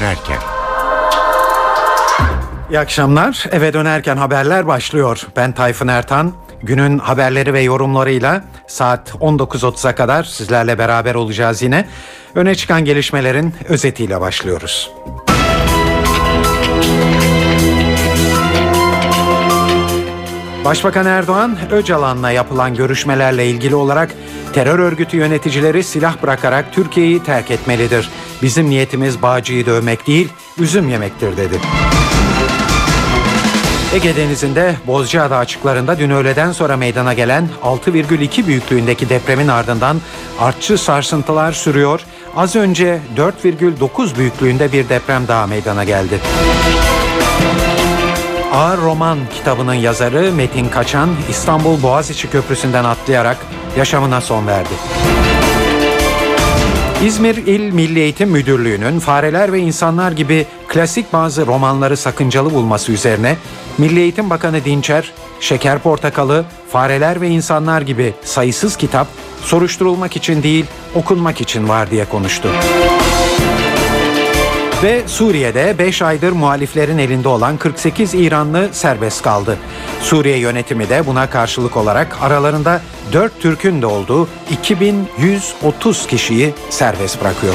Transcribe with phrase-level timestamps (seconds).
[0.00, 0.38] dönerken.
[2.70, 3.44] İyi akşamlar.
[3.52, 5.26] Eve dönerken haberler başlıyor.
[5.36, 6.32] Ben Tayfun Ertan.
[6.62, 11.88] Günün haberleri ve yorumlarıyla saat 19.30'a kadar sizlerle beraber olacağız yine.
[12.34, 14.90] Öne çıkan gelişmelerin özetiyle başlıyoruz.
[20.64, 24.10] Başbakan Erdoğan, Öcalan'la yapılan görüşmelerle ilgili olarak
[24.52, 28.10] terör örgütü yöneticileri silah bırakarak Türkiye'yi terk etmelidir.
[28.42, 30.28] Bizim niyetimiz Bağcı'yı dövmek değil,
[30.58, 31.60] üzüm yemektir dedi.
[33.94, 40.00] Ege Denizi'nde Bozcaada açıklarında dün öğleden sonra meydana gelen 6,2 büyüklüğündeki depremin ardından
[40.40, 42.00] artçı sarsıntılar sürüyor.
[42.36, 46.20] Az önce 4,9 büyüklüğünde bir deprem daha meydana geldi.
[48.52, 53.36] Ağır Roman kitabının yazarı Metin Kaçan İstanbul Boğaziçi Köprüsü'nden atlayarak
[53.76, 54.74] yaşamına son verdi.
[57.04, 63.36] İzmir İl Milli Eğitim Müdürlüğü'nün Fareler ve İnsanlar gibi klasik bazı romanları sakıncalı bulması üzerine
[63.78, 69.06] Milli Eğitim Bakanı Dinçer, Şeker Portakalı, Fareler ve İnsanlar gibi sayısız kitap
[69.42, 72.48] soruşturulmak için değil okunmak için var diye konuştu.
[74.82, 79.56] Ve Suriye'de 5 aydır muhaliflerin elinde olan 48 İranlı serbest kaldı.
[80.00, 87.54] Suriye yönetimi de buna karşılık olarak aralarında 4 Türk'ün de olduğu 2130 kişiyi serbest bırakıyor.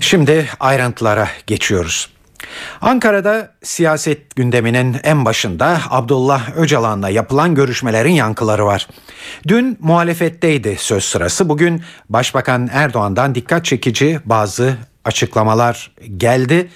[0.00, 2.08] Şimdi ayrıntılara geçiyoruz.
[2.80, 8.88] Ankara'da siyaset gündeminin en başında Abdullah Öcalan'la yapılan görüşmelerin yankıları var.
[9.48, 11.48] Dün muhalefetteydi söz sırası.
[11.48, 16.68] Bugün Başbakan Erdoğan'dan dikkat çekici bazı açıklamalar geldi.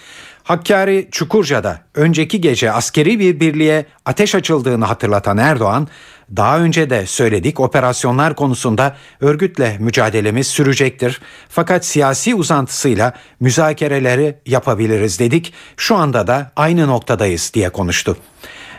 [0.45, 5.89] Hakkari Çukurca'da önceki gece askeri bir birliğe ateş açıldığını hatırlatan Erdoğan,
[6.37, 11.21] daha önce de söyledik operasyonlar konusunda örgütle mücadelemiz sürecektir.
[11.49, 15.53] Fakat siyasi uzantısıyla müzakereleri yapabiliriz dedik.
[15.77, 18.17] Şu anda da aynı noktadayız diye konuştu.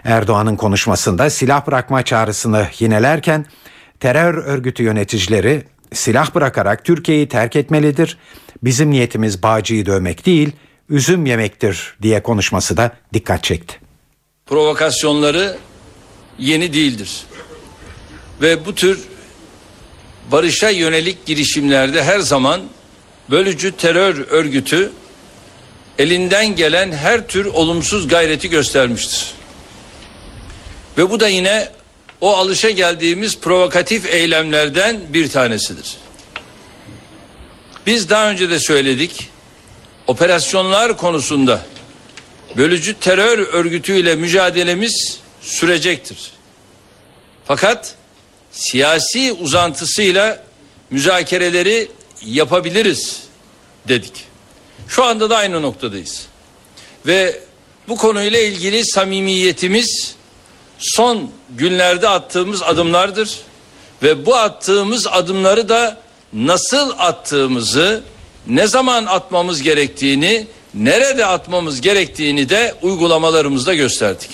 [0.03, 3.45] Erdoğan'ın konuşmasında silah bırakma çağrısını yinelerken
[3.99, 5.63] terör örgütü yöneticileri
[5.93, 8.17] silah bırakarak Türkiye'yi terk etmelidir.
[8.63, 10.51] Bizim niyetimiz Bağcı'yı dövmek değil,
[10.89, 13.79] üzüm yemektir diye konuşması da dikkat çekti.
[14.45, 15.57] Provokasyonları
[16.39, 17.25] yeni değildir.
[18.41, 18.99] Ve bu tür
[20.31, 22.61] barışa yönelik girişimlerde her zaman
[23.31, 24.91] bölücü terör örgütü
[25.99, 29.31] elinden gelen her tür olumsuz gayreti göstermiştir.
[30.97, 31.69] Ve bu da yine
[32.21, 35.97] o alışa geldiğimiz provokatif eylemlerden bir tanesidir.
[37.85, 39.29] Biz daha önce de söyledik.
[40.07, 41.65] Operasyonlar konusunda
[42.57, 46.31] bölücü terör örgütüyle mücadelemiz sürecektir.
[47.45, 47.95] Fakat
[48.55, 50.43] siyasi uzantısıyla
[50.89, 51.91] müzakereleri
[52.25, 53.23] yapabiliriz
[53.87, 54.25] dedik.
[54.87, 56.27] Şu anda da aynı noktadayız.
[57.07, 57.39] Ve
[57.87, 60.15] bu konuyla ilgili samimiyetimiz
[60.77, 63.39] son günlerde attığımız adımlardır
[64.03, 65.97] ve bu attığımız adımları da
[66.33, 68.03] nasıl attığımızı,
[68.47, 74.29] ne zaman atmamız gerektiğini, nerede atmamız gerektiğini de uygulamalarımızda gösterdik.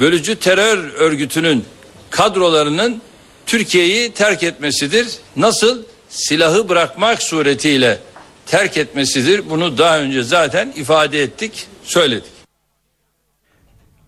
[0.00, 1.64] Bölücü terör örgütünün
[2.10, 3.02] kadrolarının
[3.46, 5.08] Türkiye'yi terk etmesidir.
[5.36, 5.82] Nasıl?
[6.08, 7.98] Silahı bırakmak suretiyle
[8.46, 9.50] terk etmesidir.
[9.50, 12.34] Bunu daha önce zaten ifade ettik, söyledik.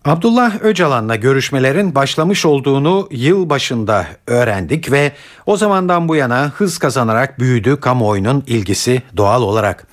[0.05, 5.11] Abdullah Öcalan'la görüşmelerin başlamış olduğunu yıl başında öğrendik ve
[5.45, 9.87] o zamandan bu yana hız kazanarak büyüdü kamuoyunun ilgisi doğal olarak.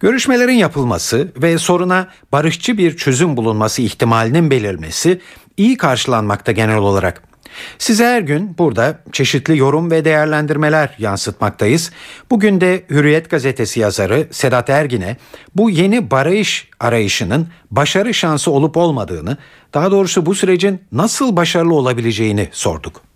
[0.00, 5.20] Görüşmelerin yapılması ve soruna barışçı bir çözüm bulunması ihtimalinin belirmesi
[5.56, 7.33] iyi karşılanmakta genel olarak.
[7.78, 11.90] Size her gün burada çeşitli yorum ve değerlendirmeler yansıtmaktayız.
[12.30, 15.16] Bugün de Hürriyet gazetesi yazarı Sedat Ergin'e
[15.54, 19.36] bu yeni barış arayışının başarı şansı olup olmadığını,
[19.74, 23.13] daha doğrusu bu sürecin nasıl başarılı olabileceğini sorduk.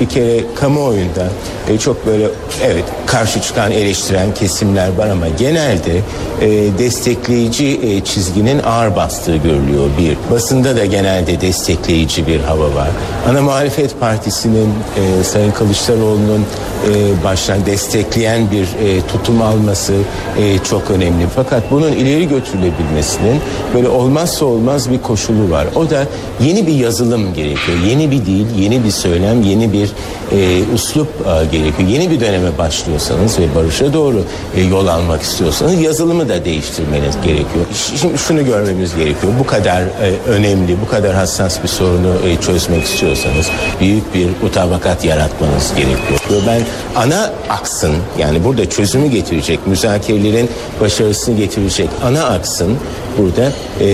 [0.00, 1.26] Bir kere kamuoyunda
[1.68, 2.28] e, çok böyle
[2.64, 5.96] evet karşı çıkan eleştiren kesimler var ama genelde
[6.40, 10.16] e, destekleyici e, çizginin ağır bastığı görülüyor bir.
[10.34, 12.88] Basında da genelde destekleyici bir hava var.
[13.28, 19.94] Ana muhalefet partisinin e, Sayın Kılıçdaroğlu'nun e, baştan destekleyen bir e, tutum alması
[20.38, 21.26] e, çok önemli.
[21.36, 23.40] Fakat bunun ileri götürülebilmesinin
[23.74, 25.66] böyle olmazsa olmaz bir koşulu var.
[25.74, 26.04] O da
[26.40, 27.78] yeni bir yazılım gerekiyor.
[27.86, 29.90] Yeni bir dil, yeni bir söylem, yeni bir bir
[30.32, 31.88] e, uslup e, gerekiyor.
[31.88, 34.22] Yeni bir döneme başlıyorsanız ve barışa doğru
[34.56, 37.66] e, yol almak istiyorsanız yazılımı da değiştirmeniz gerekiyor.
[38.00, 39.32] Şimdi şunu görmemiz gerekiyor.
[39.38, 39.86] Bu kadar e,
[40.26, 43.50] önemli, bu kadar hassas bir sorunu e, çözmek istiyorsanız
[43.80, 46.42] büyük bir mutabakat yaratmanız gerekiyor.
[46.46, 46.62] Ben
[46.96, 50.50] ana aksın yani burada çözümü getirecek, müzakerelerin
[50.80, 52.76] başarısını getirecek ana aksın
[53.18, 53.86] burada e,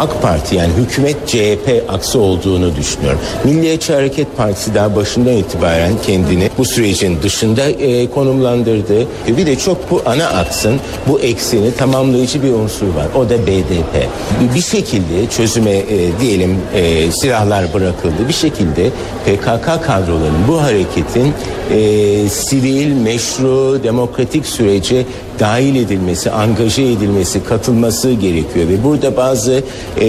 [0.00, 3.18] AK Parti yani hükümet CHP aksı olduğunu düşünüyorum.
[3.44, 9.02] Milliyetçi Hareket Partisi daha başından itibaren kendini bu sürecin dışında e, konumlandırdı.
[9.02, 13.06] E, bir de çok bu ana aksın bu ekseni tamamlayıcı bir unsur var.
[13.16, 14.08] O da BDP.
[14.54, 18.28] Bir şekilde çözüme e, diyelim e, silahlar bırakıldı.
[18.28, 18.90] Bir şekilde
[19.26, 21.34] PKK kadrolarının bu hareketin
[21.70, 25.04] e, sivil, meşru, demokratik sürece
[25.40, 29.62] dahil edilmesi, angaje edilmesi, katılması gerekiyor ve burada bazı
[30.00, 30.04] e,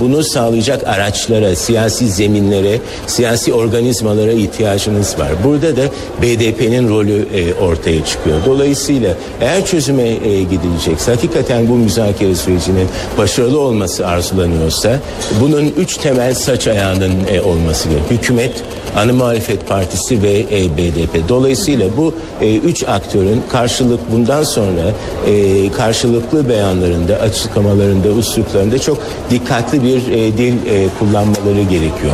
[0.00, 5.28] bunu sağlayacak araçlara, siyasi zeminlere, siyasi organizmalara ihtiyacınız var.
[5.44, 5.82] Burada da
[6.22, 8.36] BDP'nin rolü e, ortaya çıkıyor.
[8.46, 12.88] Dolayısıyla eğer çözüme e, gidilecekse, hakikaten bu müzakere sürecinin
[13.18, 15.00] başarılı olması arzulanıyorsa,
[15.40, 18.10] bunun üç temel saç ayağının e, olması gerekiyor.
[18.10, 18.52] Hükümet,
[18.96, 21.28] ana muhalefet partisi ve e, BDP.
[21.28, 24.94] Dolayısıyla bu e, üç aktörün karşılık bundan sonra
[25.26, 28.98] e, karşılıklı beyanlarında, açıklamalarında, usluplarında çok
[29.30, 32.12] dikkatli bir e, dil e, kullanmaları gerekiyor.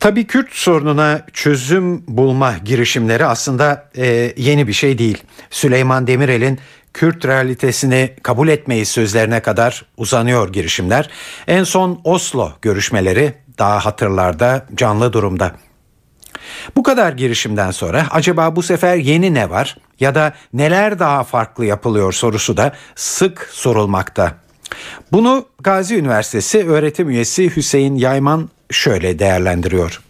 [0.00, 5.22] Tabii Kürt sorununa çözüm bulma girişimleri aslında e, yeni bir şey değil.
[5.50, 6.58] Süleyman Demirel'in
[6.94, 11.10] Kürt realitesini kabul etmeyi sözlerine kadar uzanıyor girişimler.
[11.46, 15.52] En son Oslo görüşmeleri daha hatırlarda canlı durumda.
[16.76, 21.64] Bu kadar girişimden sonra acaba bu sefer yeni ne var ya da neler daha farklı
[21.64, 24.32] yapılıyor sorusu da sık sorulmakta.
[25.12, 30.00] Bunu Gazi Üniversitesi öğretim üyesi Hüseyin Yayman şöyle değerlendiriyor.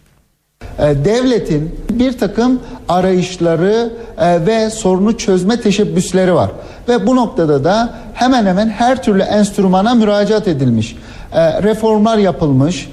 [0.79, 6.51] E, devletin bir takım arayışları e, ve sorunu çözme teşebbüsleri var.
[6.89, 10.95] Ve bu noktada da hemen hemen her türlü enstrümana müracaat edilmiş.
[11.31, 12.89] E, reformlar yapılmış,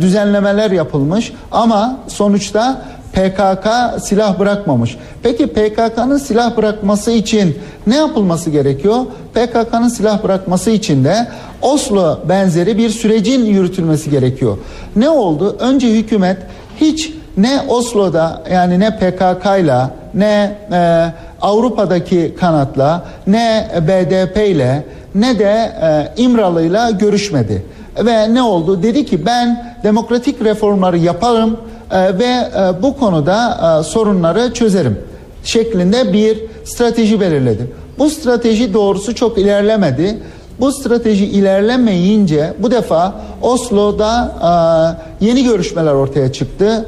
[0.00, 2.82] düzenlemeler yapılmış ama sonuçta
[3.14, 3.66] PKK
[4.00, 4.96] silah bırakmamış.
[5.22, 9.04] Peki PKK'nın silah bırakması için ne yapılması gerekiyor?
[9.34, 11.28] PKK'nın silah bırakması için de
[11.62, 14.58] Oslo benzeri bir sürecin yürütülmesi gerekiyor.
[14.96, 15.56] Ne oldu?
[15.60, 16.36] Önce hükümet
[16.80, 19.78] hiç ne Oslo'da yani ne PKK ile
[20.14, 21.12] ne e,
[21.42, 24.84] Avrupa'daki kanatla ne BDP ile
[25.14, 27.62] ne de e, İmralı'yla görüşmedi.
[27.98, 28.82] Ve ne oldu?
[28.82, 31.56] Dedi ki ben demokratik reformları yaparım
[31.90, 34.98] e, ve e, bu konuda e, sorunları çözerim
[35.44, 37.70] şeklinde bir strateji belirledi.
[37.98, 40.18] Bu strateji doğrusu çok ilerlemedi.
[40.60, 44.32] Bu strateji ilerlemeyince bu defa Oslo'da
[45.20, 46.86] yeni görüşmeler ortaya çıktı.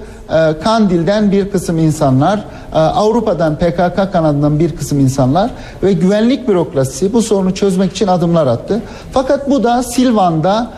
[0.64, 5.50] Kandil'den bir kısım insanlar, Avrupa'dan PKK kanadından bir kısım insanlar
[5.82, 8.80] ve güvenlik bürokrasisi bu sorunu çözmek için adımlar attı.
[9.12, 10.70] Fakat bu da Silvan'da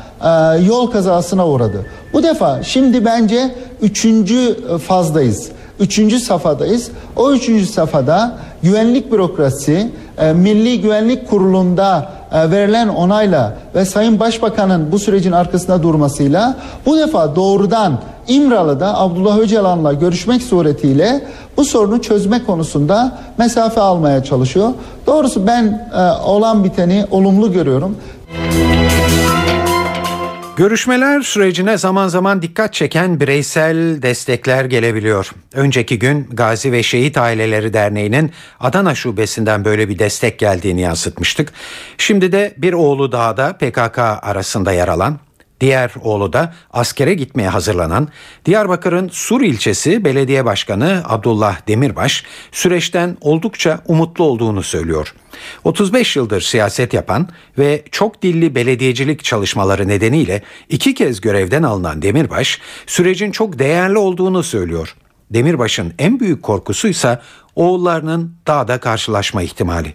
[0.67, 1.87] yol kazasına uğradı.
[2.13, 5.49] Bu defa şimdi bence üçüncü fazdayız.
[5.81, 6.91] Üçüncü safhadayız.
[7.17, 14.93] O üçüncü safhada güvenlik bürokrasi e, Milli Güvenlik Kurulu'nda e, verilen onayla ve Sayın Başbakan'ın
[14.93, 16.57] bu sürecin arkasında durmasıyla
[16.87, 17.99] bu defa doğrudan
[18.29, 21.25] İmralı'da Abdullah Öcalan'la görüşmek suretiyle
[21.57, 24.69] bu sorunu çözme konusunda mesafe almaya çalışıyor.
[25.07, 27.97] Doğrusu ben e, olan biteni olumlu görüyorum.
[30.59, 35.31] Görüşmeler sürecine zaman zaman dikkat çeken bireysel destekler gelebiliyor.
[35.53, 41.53] Önceki gün Gazi ve Şehit Aileleri Derneği'nin Adana şubesinden böyle bir destek geldiğini yansıtmıştık.
[41.99, 45.19] Şimdi de bir oğlu daha da PKK arasında yer alan
[45.61, 48.09] Diğer oğlu da askere gitmeye hazırlanan
[48.45, 55.15] Diyarbakır'ın Sur ilçesi belediye başkanı Abdullah Demirbaş süreçten oldukça umutlu olduğunu söylüyor.
[55.65, 62.61] 35 yıldır siyaset yapan ve çok dilli belediyecilik çalışmaları nedeniyle iki kez görevden alınan Demirbaş
[62.87, 64.97] sürecin çok değerli olduğunu söylüyor.
[65.31, 67.19] Demirbaş'ın en büyük korkusu ise
[67.57, 69.95] oğullarının dağda karşılaşma ihtimali.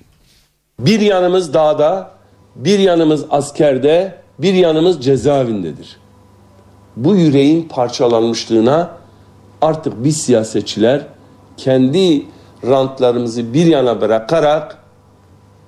[0.80, 2.12] Bir yanımız dağda,
[2.56, 5.98] bir yanımız askerde, bir yanımız cezaevindedir.
[6.96, 8.92] Bu yüreğin parçalanmışlığına
[9.62, 11.02] artık biz siyasetçiler
[11.58, 12.26] kendi
[12.68, 14.78] rantlarımızı bir yana bırakarak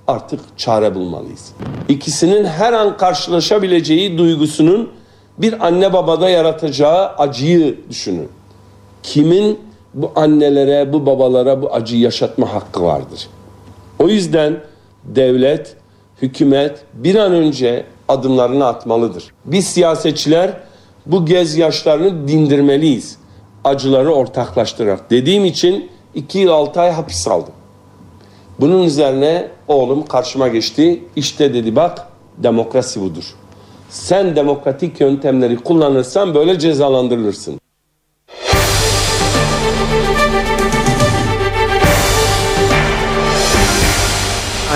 [0.07, 1.51] artık çare bulmalıyız.
[1.89, 4.89] İkisinin her an karşılaşabileceği duygusunun
[5.38, 8.29] bir anne babada yaratacağı acıyı düşünün.
[9.03, 9.60] Kimin
[9.93, 13.27] bu annelere, bu babalara bu acıyı yaşatma hakkı vardır.
[14.00, 14.60] O yüzden
[15.03, 15.75] devlet,
[16.22, 19.24] hükümet bir an önce adımlarını atmalıdır.
[19.45, 20.57] Biz siyasetçiler
[21.05, 23.17] bu gez yaşlarını dindirmeliyiz.
[23.63, 27.53] acıları ortaklaştırarak dediğim için 2 yıl 6 ay hapis aldım.
[28.59, 31.03] Bunun üzerine oğlum karşıma geçti.
[31.15, 32.07] İşte dedi bak
[32.38, 33.35] demokrasi budur.
[33.89, 37.59] Sen demokratik yöntemleri kullanırsan böyle cezalandırılırsın.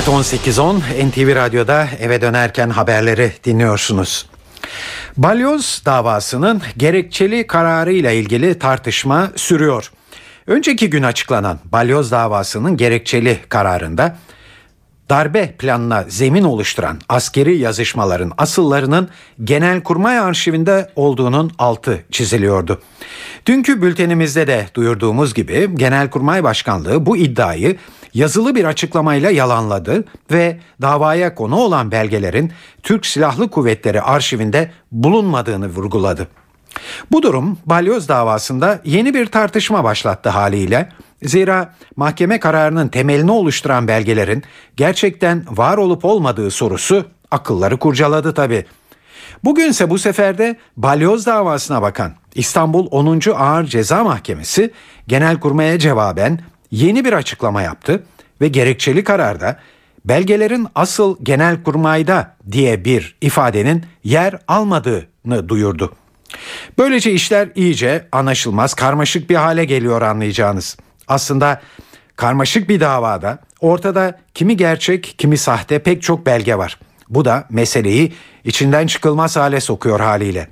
[0.10, 4.26] 18.10 NTV Radyo'da eve dönerken haberleri dinliyorsunuz.
[5.18, 9.92] Balyoz davasının gerekçeli kararı ile ilgili tartışma sürüyor.
[10.48, 14.18] Önceki gün açıklanan Balyoz davasının gerekçeli kararında
[15.10, 19.10] darbe planına zemin oluşturan askeri yazışmaların asıllarının
[19.44, 22.82] Genelkurmay arşivinde olduğunun altı çiziliyordu.
[23.46, 27.78] Dünkü bültenimizde de duyurduğumuz gibi Genelkurmay Başkanlığı bu iddiayı
[28.14, 32.52] yazılı bir açıklamayla yalanladı ve davaya konu olan belgelerin
[32.84, 36.28] Türk Silahlı Kuvvetleri arşivinde bulunmadığını vurguladı.
[37.12, 40.90] Bu durum balyoz davasında yeni bir tartışma başlattı haliyle.
[41.24, 44.44] Zira mahkeme kararının temelini oluşturan belgelerin
[44.78, 48.66] gerçekten var olup olmadığı sorusu akılları kurcaladı tabi.
[49.44, 53.22] Bugünse bu sefer de balyoz davasına bakan İstanbul 10.
[53.36, 54.72] Ağır Ceza Mahkemesi
[55.08, 56.40] Genelkurmay'a cevaben
[56.72, 58.04] yeni bir açıklama yaptı
[58.42, 59.60] ve gerekçeli kararda
[60.06, 65.94] belgelerin asıl Genelkurmay'da diye bir ifadenin yer almadığını duyurdu.
[66.78, 70.78] Böylece işler iyice anlaşılmaz, karmaşık bir hale geliyor anlayacağınız.
[71.08, 71.62] Aslında
[72.16, 76.80] karmaşık bir davada ortada kimi gerçek, kimi sahte pek çok belge var.
[77.10, 80.48] Bu da meseleyi içinden çıkılmaz hale sokuyor haliyle.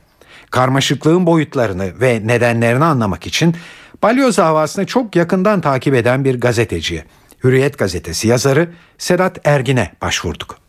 [0.51, 3.55] Karmaşıklığın boyutlarını ve nedenlerini anlamak için
[4.04, 7.06] Balyoz davasını çok yakından takip eden bir gazeteciye,
[7.44, 10.66] Hürriyet gazetesi yazarı Sedat Ergin'e başvurduk.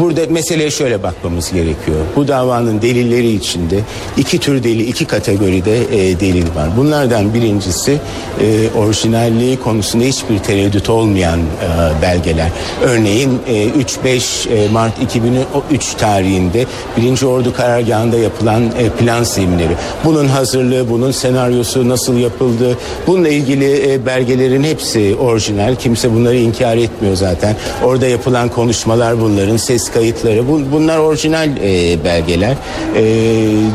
[0.00, 1.96] Burada meseleye şöyle bakmamız gerekiyor.
[2.16, 3.80] Bu davanın delilleri içinde
[4.16, 6.68] iki tür delil, iki kategoride e, delil var.
[6.76, 7.98] Bunlardan birincisi
[8.40, 12.50] e, orijinalliği konusunda hiçbir tereddüt olmayan e, belgeler.
[12.82, 17.22] Örneğin e, 3-5 e, Mart 2003 tarihinde 1.
[17.22, 19.72] Ordu Karargahı'nda yapılan e, plan semineri.
[20.04, 25.76] Bunun hazırlığı, bunun senaryosu nasıl yapıldı, bununla ilgili e, belgelerin hepsi orijinal.
[25.76, 27.56] Kimse bunları inkar etmiyor zaten.
[27.84, 32.56] Orada yapılan konuşmalar bunların ses kayıtları bu, bunlar orijinal e, belgeler.
[32.96, 33.02] E,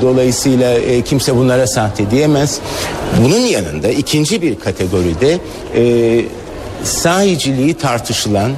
[0.01, 2.59] dolayısıyla e, kimse bunlara sahte diyemez.
[3.23, 5.37] Bunun yanında ikinci bir kategoride
[5.75, 6.21] e,
[6.83, 8.51] sahiciliği tartışılan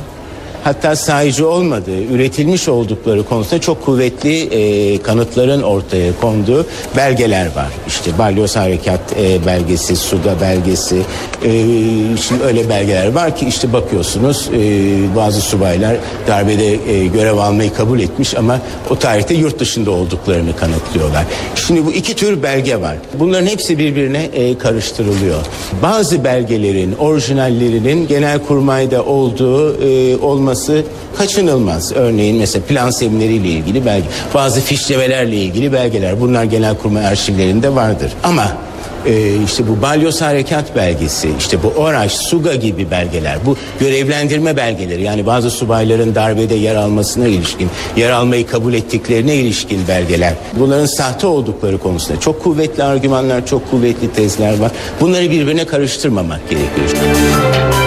[0.64, 6.66] hatta sahici olmadığı, üretilmiş oldukları konusunda çok kuvvetli e, kanıtların ortaya konduğu
[6.98, 7.68] belgeler var.
[7.88, 10.96] İşte Balyoz Harekat e, belgesi, Suda belgesi,
[11.44, 11.52] e,
[12.18, 15.96] şimdi öyle belgeler var ki işte bakıyorsunuz e, bazı subaylar
[16.28, 21.24] darbede e, görev almayı kabul etmiş ama o tarihte yurt dışında olduklarını kanıtlıyorlar.
[21.56, 22.98] Şimdi bu iki tür belge var.
[23.20, 25.42] Bunların hepsi birbirine e, karıştırılıyor.
[25.82, 30.53] Bazı belgelerin orijinallerinin genelkurmayda olduğu e, olması
[31.18, 31.92] kaçınılmaz.
[31.92, 38.12] Örneğin mesela plan semineriyle ilgili belge, bazı fişlemelerle ilgili belgeler bunlar genelkurmay arşivlerinde vardır.
[38.24, 38.48] Ama
[39.06, 45.02] e, işte bu Balyoz Harekat belgesi, işte bu Oraş, Suga gibi belgeler, bu görevlendirme belgeleri
[45.02, 50.34] yani bazı subayların darbede yer almasına ilişkin, yer almayı kabul ettiklerine ilişkin belgeler.
[50.60, 54.72] Bunların sahte oldukları konusunda çok kuvvetli argümanlar, çok kuvvetli tezler var.
[55.02, 57.83] Bunları birbirine karıştırmamak gerekiyor.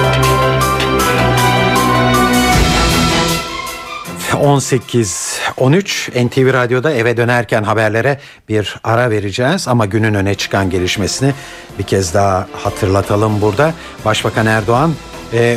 [4.37, 11.35] 18-13 NTV Radyo'da eve dönerken haberlere bir ara vereceğiz ama günün öne çıkan gelişmesini
[11.79, 13.75] bir kez daha hatırlatalım burada.
[14.05, 14.93] Başbakan Erdoğan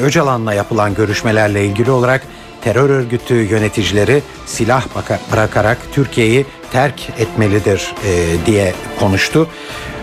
[0.04, 2.22] Öcalan'la yapılan görüşmelerle ilgili olarak
[2.62, 4.86] terör örgütü yöneticileri silah
[5.32, 9.48] bırakarak Türkiye'yi terk etmelidir e, diye konuştu.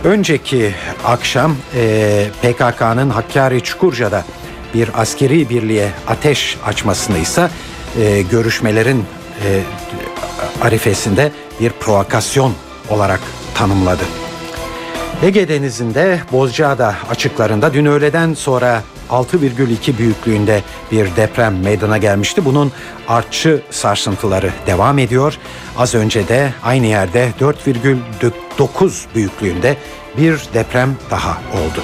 [0.05, 4.25] Önceki akşam e, PKK'nın Hakkari Çukurca'da
[4.75, 7.49] bir askeri birliğe ateş açmasını ise
[8.01, 9.05] e, görüşmelerin
[9.45, 9.61] e,
[10.63, 12.53] arifesinde bir provokasyon
[12.91, 13.21] olarak
[13.55, 14.03] tanımladı.
[15.23, 20.63] Ege Denizi'nde Bozcaada açıklarında dün öğleden sonra 6,2 büyüklüğünde
[20.93, 22.45] bir deprem meydana gelmişti.
[22.45, 22.73] Bunun
[23.09, 25.39] artçı sarsıntıları devam ediyor.
[25.79, 29.77] Az önce de aynı yerde 4,9 büyüklüğünde
[30.17, 31.83] bir deprem daha oldu.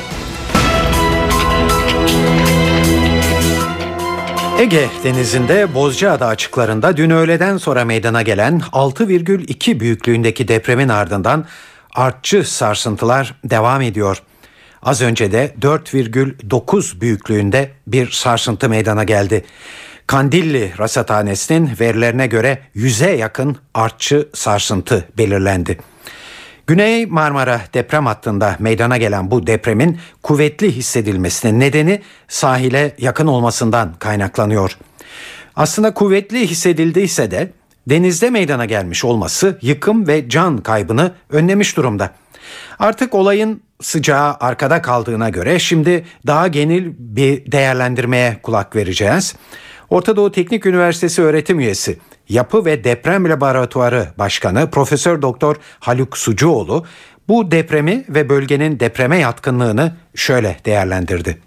[4.63, 11.45] Ege Denizi'nde Bozcaada açıklarında dün öğleden sonra meydana gelen 6,2 büyüklüğündeki depremin ardından
[11.95, 14.23] artçı sarsıntılar devam ediyor.
[14.83, 19.45] Az önce de 4,9 büyüklüğünde bir sarsıntı meydana geldi.
[20.07, 25.79] Kandilli Rasathanesi'nin verilerine göre yüze yakın artçı sarsıntı belirlendi.
[26.67, 34.79] Güney Marmara deprem hattında meydana gelen bu depremin kuvvetli hissedilmesinin nedeni sahile yakın olmasından kaynaklanıyor.
[35.57, 37.53] Aslında kuvvetli hissedildiyse de
[37.87, 42.11] denizde meydana gelmiş olması yıkım ve can kaybını önlemiş durumda.
[42.79, 49.35] Artık olayın sıcağı arkada kaldığına göre şimdi daha genel bir değerlendirmeye kulak vereceğiz.
[49.93, 51.97] Orta Doğu Teknik Üniversitesi öğretim üyesi,
[52.29, 56.85] Yapı ve Deprem Laboratuvarı Başkanı Profesör Doktor Haluk Sucuoğlu
[57.29, 61.39] bu depremi ve bölgenin depreme yatkınlığını şöyle değerlendirdi.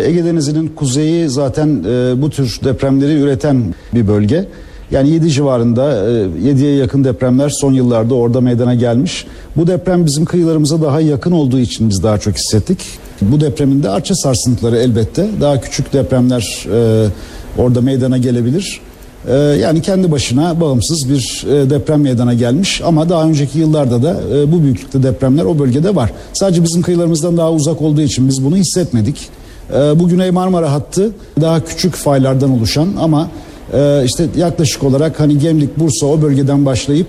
[0.00, 4.48] Ege Denizi'nin kuzeyi zaten e, bu tür depremleri üreten bir bölge.
[4.90, 9.26] Yani 7 civarında e, 7'ye yakın depremler son yıllarda orada meydana gelmiş.
[9.56, 12.78] Bu deprem bizim kıyılarımıza daha yakın olduğu için biz daha çok hissettik.
[13.20, 17.08] Bu depremin de artçı sarsıntıları elbette daha küçük depremler e,
[17.58, 18.80] orada meydana gelebilir.
[19.28, 24.20] E, yani kendi başına bağımsız bir e, deprem meydana gelmiş ama daha önceki yıllarda da
[24.34, 26.12] e, bu büyüklükte depremler o bölgede var.
[26.32, 29.28] Sadece bizim kıyılarımızdan daha uzak olduğu için biz bunu hissetmedik.
[29.74, 31.10] E, bu Güney Marmara hattı
[31.40, 33.30] daha küçük faylardan oluşan ama
[33.72, 37.06] e, işte yaklaşık olarak hani Gemlik, Bursa o bölgeden başlayıp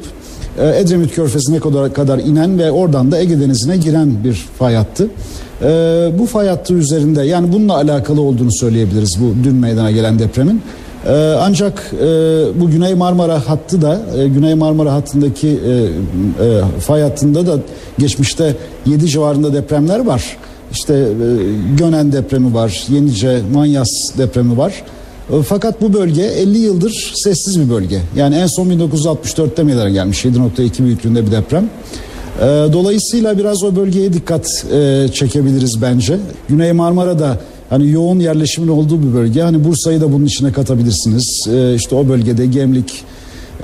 [0.60, 5.08] e, Edremit Körfezi'ne kadar, kadar inen ve oradan da Ege Denizi'ne giren bir fay hattı.
[5.62, 5.68] E,
[6.20, 10.62] bu fay hattı üzerinde yani bununla alakalı olduğunu söyleyebiliriz bu dün meydana gelen depremin.
[11.06, 12.06] Ee, ancak e,
[12.56, 15.72] bu Güney Marmara hattı da e, Güney Marmara hattındaki e,
[16.46, 17.60] e, fay hattında da
[17.98, 20.38] geçmişte 7 civarında depremler var.
[20.72, 21.08] İşte e,
[21.78, 24.74] Gönen depremi var, Yenice, Manyas depremi var.
[25.32, 28.02] E, fakat bu bölge 50 yıldır sessiz bir bölge.
[28.18, 31.70] Yani en son 1964'te meydana gelmiş 7.2 büyüklüğünde bir deprem.
[32.42, 36.18] E, Dolayısıyla biraz o bölgeye dikkat e, çekebiliriz bence.
[36.50, 39.42] Güney Marmara'da hani yoğun yerleşimin olduğu bir bölge.
[39.42, 41.48] Hani Bursa'yı da bunun içine katabilirsiniz.
[41.76, 43.04] İşte o bölgede Gemlik,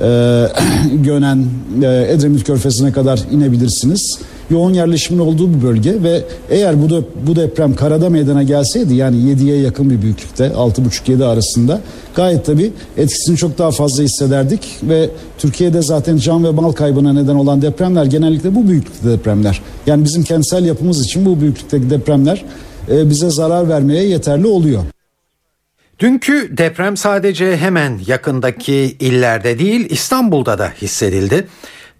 [1.04, 1.46] Gönen,
[1.84, 4.18] Edremit Körfezi'ne kadar inebilirsiniz.
[4.50, 9.16] Yoğun yerleşimin olduğu bir bölge ve eğer bu, de, bu deprem karada meydana gelseydi yani
[9.16, 11.82] 7'ye yakın bir büyüklükte 6,5-7 arasında
[12.16, 17.36] gayet tabii etkisini çok daha fazla hissederdik ve Türkiye'de zaten can ve mal kaybına neden
[17.36, 19.62] olan depremler genellikle bu büyüklükte depremler.
[19.88, 22.46] Yani bizim kentsel yapımız için bu büyüklükteki depremler
[22.92, 24.84] e, bize zarar vermeye yeterli oluyor.
[26.00, 31.48] Dünkü deprem sadece hemen yakındaki illerde değil İstanbul'da da hissedildi.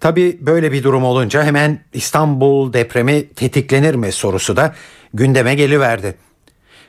[0.00, 4.74] Tabi böyle bir durum olunca hemen İstanbul depremi tetiklenir mi sorusu da
[5.14, 6.14] gündeme geliverdi.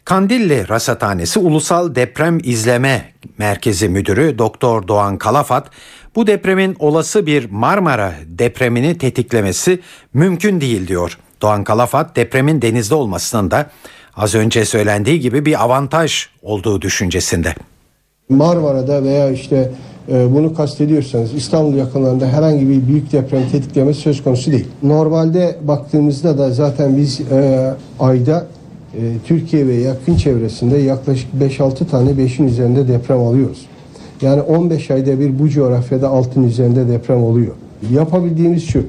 [0.06, 5.70] Kandilli Rasathanesi Ulusal Deprem İzleme Merkezi Müdürü Doktor Doğan Kalafat
[6.16, 9.80] bu depremin olası bir Marmara depremini tetiklemesi
[10.14, 11.18] mümkün değil diyor.
[11.42, 13.70] Doğan Kalafat depremin denizde olmasının da
[14.16, 17.56] az önce söylendiği gibi bir avantaj olduğu düşüncesinde.
[18.30, 19.72] Marmara'da veya işte
[20.08, 24.68] bunu kastediyorsanız İstanbul yakınlarında herhangi bir büyük deprem tetiklemesi söz konusu değil.
[24.84, 28.46] Normalde baktığımızda da zaten biz e, ayda
[28.94, 33.66] e, Türkiye ve yakın çevresinde yaklaşık 5-6 tane 5'in üzerinde deprem alıyoruz.
[34.22, 37.54] Yani 15 ayda bir bu coğrafyada altın üzerinde deprem oluyor.
[37.92, 38.84] Yapabildiğimiz şu,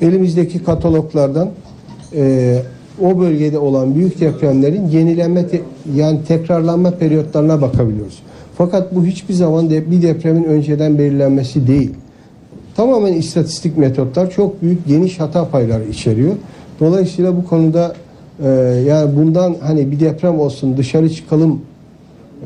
[0.00, 1.48] elimizdeki kataloglardan
[2.16, 2.58] e,
[3.02, 5.60] o bölgede olan büyük depremlerin yenilenme te-
[5.94, 8.18] yani tekrarlanma periyotlarına bakabiliyoruz.
[8.58, 11.90] Fakat bu hiçbir zaman de bir depremin önceden belirlenmesi değil.
[12.76, 16.32] Tamamen istatistik metotlar çok büyük geniş hata payları içeriyor.
[16.80, 17.94] Dolayısıyla bu konuda
[18.44, 18.48] e,
[18.88, 21.60] yani bundan hani bir deprem olsun dışarı çıkalım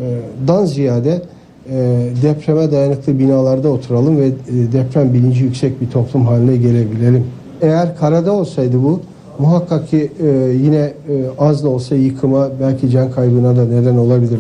[0.00, 0.04] e,
[0.48, 1.22] dan ziyade
[1.70, 4.32] e, depreme dayanıklı binalarda oturalım ve e,
[4.72, 7.24] deprem bilinci yüksek bir toplum haline gelebilelim.
[7.62, 9.00] Eğer karada olsaydı bu
[9.38, 10.26] muhakkak ki e,
[10.62, 10.92] yine e,
[11.38, 14.38] az da olsa yıkıma belki can kaybına da neden olabilir.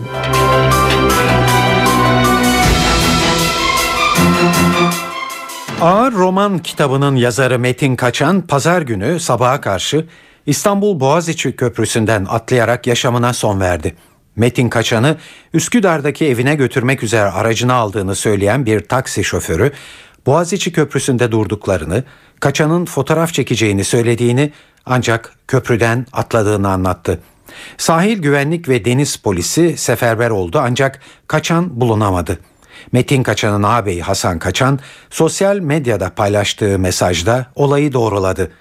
[5.80, 10.06] Ağır roman kitabının yazarı Metin Kaçan pazar günü sabaha karşı
[10.46, 13.94] İstanbul Boğaziçi Köprüsü'nden atlayarak yaşamına son verdi.
[14.36, 15.16] Metin Kaçan'ı
[15.54, 19.72] Üsküdar'daki evine götürmek üzere aracını aldığını söyleyen bir taksi şoförü
[20.26, 22.04] Boğaziçi Köprüsü'nde durduklarını,
[22.40, 24.52] Kaçan'ın fotoğraf çekeceğini söylediğini
[24.86, 27.20] ancak köprüden atladığını anlattı.
[27.76, 32.38] Sahil güvenlik ve deniz polisi seferber oldu ancak Kaçan bulunamadı.
[32.92, 34.78] Metin Kaçan'ın ağabeyi Hasan Kaçan
[35.10, 38.52] sosyal medyada paylaştığı mesajda olayı doğruladı.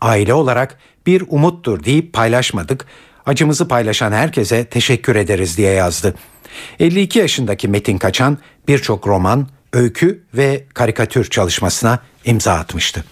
[0.00, 2.86] Aile olarak bir umuttur deyip paylaşmadık.
[3.26, 6.14] Acımızı paylaşan herkese teşekkür ederiz diye yazdı.
[6.80, 13.04] 52 yaşındaki Metin Kaçan birçok roman, öykü ve karikatür çalışmasına imza atmıştı.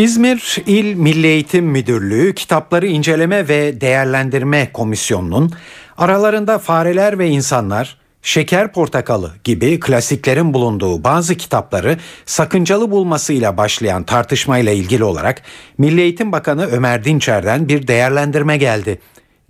[0.00, 5.52] İzmir İl Milli Eğitim Müdürlüğü Kitapları İnceleme ve Değerlendirme Komisyonu'nun
[5.98, 14.72] aralarında fareler ve insanlar, Şeker Portakalı gibi klasiklerin bulunduğu bazı kitapları sakıncalı bulmasıyla başlayan tartışmayla
[14.72, 15.42] ilgili olarak
[15.78, 19.00] Milli Eğitim Bakanı Ömer Dinçer'den bir değerlendirme geldi.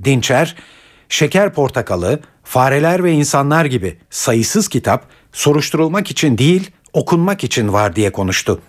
[0.04, 0.56] Dinçer,
[1.08, 8.12] Şeker Portakalı, Fareler ve İnsanlar gibi sayısız kitap soruşturulmak için değil, okunmak için var diye
[8.12, 8.60] konuştu.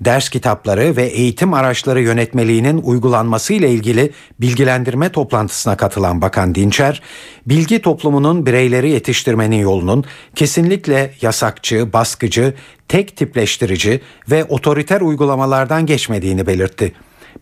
[0.00, 7.02] Ders kitapları ve eğitim araçları yönetmeliğinin uygulanması ile ilgili bilgilendirme toplantısına katılan Bakan Dinçer,
[7.46, 12.54] bilgi toplumunun bireyleri yetiştirmenin yolunun kesinlikle yasakçı, baskıcı,
[12.88, 16.92] tek tipleştirici ve otoriter uygulamalardan geçmediğini belirtti.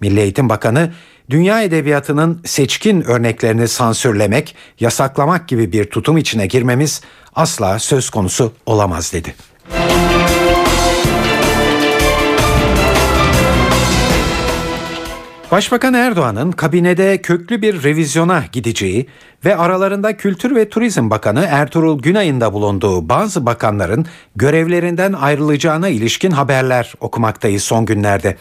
[0.00, 0.92] Milli Eğitim Bakanı,
[1.30, 7.00] dünya edebiyatının seçkin örneklerini sansürlemek, yasaklamak gibi bir tutum içine girmemiz
[7.34, 9.34] asla söz konusu olamaz dedi.
[15.52, 19.06] Başbakan Erdoğan'ın kabinede köklü bir revizyona gideceği
[19.44, 24.06] ve aralarında Kültür ve Turizm Bakanı Ertuğrul Günay'ın da bulunduğu bazı bakanların
[24.36, 28.36] görevlerinden ayrılacağına ilişkin haberler okumaktayız son günlerde.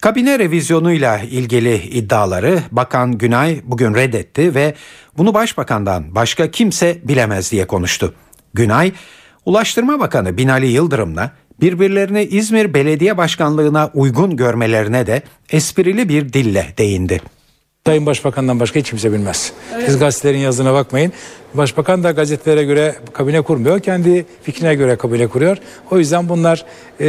[0.00, 4.74] Kabine revizyonuyla ilgili iddiaları Bakan Günay bugün reddetti ve
[5.18, 8.14] bunu başbakandan başka kimse bilemez diye konuştu.
[8.54, 8.92] Günay,
[9.46, 17.20] Ulaştırma Bakanı Binali Yıldırım'la birbirlerini İzmir Belediye Başkanlığına uygun görmelerine de esprili bir dille değindi.
[17.86, 19.52] Sayın Başbakan'dan başka hiç kimse bilmez.
[19.86, 21.12] Siz gazetelerin yazdığına bakmayın.
[21.54, 23.80] Başbakan da gazetelere göre kabine kurmuyor.
[23.80, 25.56] Kendi fikrine göre kabine kuruyor.
[25.90, 26.64] O yüzden bunlar
[27.00, 27.06] e,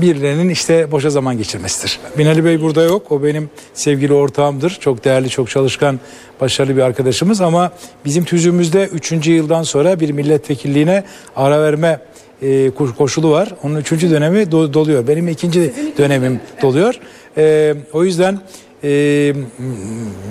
[0.00, 2.00] birilerinin işte boşa zaman geçirmesidir.
[2.18, 3.12] Binali Bey burada yok.
[3.12, 4.78] O benim sevgili ortağımdır.
[4.80, 6.00] Çok değerli, çok çalışkan,
[6.40, 7.40] başarılı bir arkadaşımız.
[7.40, 7.72] Ama
[8.04, 9.26] bizim tüzüğümüzde 3.
[9.26, 11.04] yıldan sonra bir milletvekilliğine
[11.36, 12.00] ara verme
[12.42, 13.54] e, koşulu var.
[13.62, 15.08] Onun üçüncü dönemi do- doluyor.
[15.08, 16.94] Benim ikinci dönemim doluyor.
[17.36, 18.40] E, o yüzden
[18.84, 18.88] e,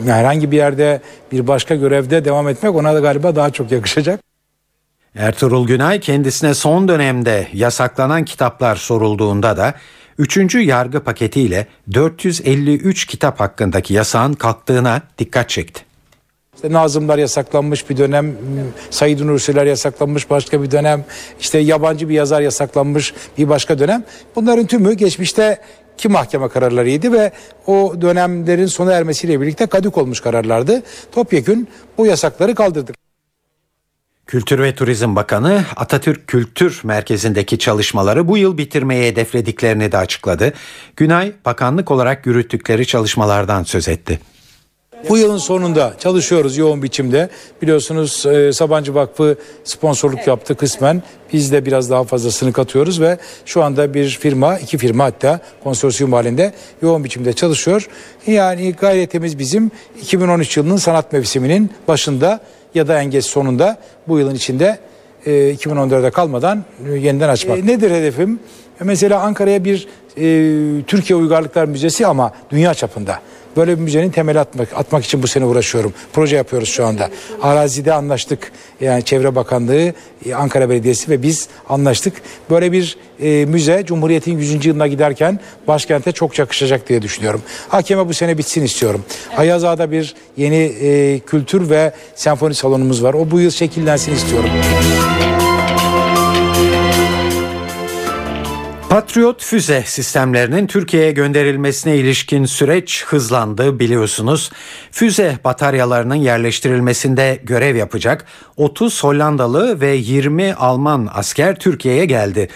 [0.05, 4.19] herhangi bir yerde bir başka görevde devam etmek ona da galiba daha çok yakışacak.
[5.15, 9.73] Ertuğrul Günay kendisine son dönemde yasaklanan kitaplar sorulduğunda da
[10.17, 10.55] 3.
[10.55, 15.81] yargı paketiyle 453 kitap hakkındaki yasağın kalktığına dikkat çekti.
[16.65, 18.35] İşte Nazımlar yasaklanmış bir dönem,
[18.89, 21.05] Said Nursiler yasaklanmış başka bir dönem,
[21.39, 24.03] işte yabancı bir yazar yasaklanmış bir başka dönem.
[24.35, 25.61] Bunların tümü geçmişte
[25.97, 27.31] ki mahkeme kararlarıydı ve
[27.67, 30.83] o dönemlerin sona ermesiyle birlikte kadük olmuş kararlardı.
[31.11, 32.95] Topyekün bu yasakları kaldırdık.
[34.25, 40.53] Kültür ve Turizm Bakanı Atatürk Kültür Merkezi'ndeki çalışmaları bu yıl bitirmeye hedeflediklerini de açıkladı.
[40.95, 44.19] Günay bakanlık olarak yürüttükleri çalışmalardan söz etti.
[45.09, 47.29] Bu yılın sonunda çalışıyoruz yoğun biçimde.
[47.61, 51.03] Biliyorsunuz e, Sabancı Vakfı sponsorluk yaptı kısmen.
[51.33, 56.13] Biz de biraz daha fazlasını katıyoruz ve şu anda bir firma, iki firma hatta konsorsiyum
[56.13, 57.87] halinde yoğun biçimde çalışıyor.
[58.27, 62.39] Yani gayretimiz bizim 2013 yılının sanat mevsiminin başında
[62.75, 63.77] ya da en geç sonunda
[64.07, 64.79] bu yılın içinde
[65.25, 67.59] e, 2014'e kalmadan e, yeniden açmak.
[67.59, 68.39] E, nedir hedefim?
[68.81, 73.19] E, Mesela Ankara'ya bir e, Türkiye Uygarlıklar Müzesi ama dünya çapında.
[73.57, 75.93] Böyle bir müzenin temeli atmak, atmak için bu sene uğraşıyorum.
[76.13, 77.09] Proje yapıyoruz şu anda.
[77.41, 78.51] Arazide anlaştık.
[78.81, 79.93] Yani Çevre Bakanlığı,
[80.25, 82.13] e, Ankara Belediyesi ve biz anlaştık.
[82.49, 84.65] Böyle bir e, müze Cumhuriyet'in 100.
[84.65, 87.41] yılına giderken başkente çok yakışacak diye düşünüyorum.
[87.69, 89.05] Hakeme bu sene bitsin istiyorum.
[89.37, 93.13] Ayaz Ağa'da bir yeni e, kültür ve senfoni salonumuz var.
[93.13, 94.49] O bu yıl şekillensin istiyorum.
[98.89, 104.51] Patriot füze sistemlerinin Türkiye'ye gönderilmesine ilişkin süreç hızlandı biliyorsunuz.
[104.91, 108.25] Füze bataryalarının yerleştirilmesinde görev yapacak
[108.57, 112.47] 30 Hollandalı ve 20 Alman asker Türkiye'ye geldi.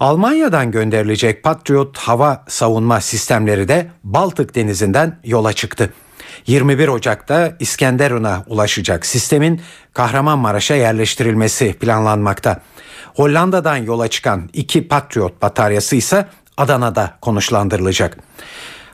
[0.00, 5.92] Almanya'dan gönderilecek Patriot hava savunma sistemleri de Baltık Denizi'nden yola çıktı.
[6.46, 9.60] 21 Ocak'ta İskenderun'a ulaşacak sistemin
[9.92, 12.60] Kahramanmaraş'a yerleştirilmesi planlanmakta.
[13.14, 18.18] Hollanda'dan yola çıkan iki Patriot bataryası ise Adana'da konuşlandırılacak.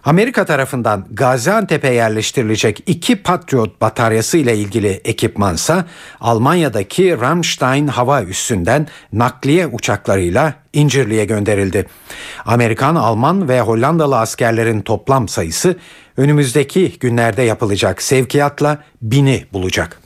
[0.04, 5.84] Amerika tarafından Gaziantep'e yerleştirilecek iki Patriot bataryası ile ilgili ekipmansa
[6.20, 11.86] Almanya'daki Ramstein hava üssünden nakliye uçaklarıyla İncirli'ye gönderildi.
[12.44, 15.76] Amerikan, Alman ve Hollandalı askerlerin toplam sayısı
[16.16, 20.02] önümüzdeki günlerde yapılacak sevkiyatla bini bulacak.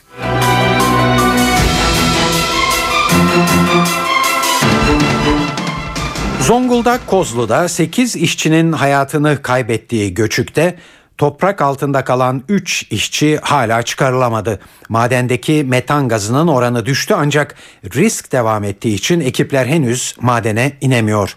[6.40, 10.77] Zonguldak Kozlu'da 8 işçinin hayatını kaybettiği göçükte
[11.19, 14.61] toprak altında kalan 3 işçi hala çıkarılamadı.
[14.88, 17.55] Madendeki metan gazının oranı düştü ancak
[17.95, 21.37] risk devam ettiği için ekipler henüz madene inemiyor.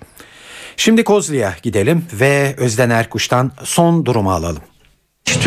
[0.80, 4.62] Şimdi Kozlu'ya gidelim ve Özden Erkuş'tan son durumu alalım.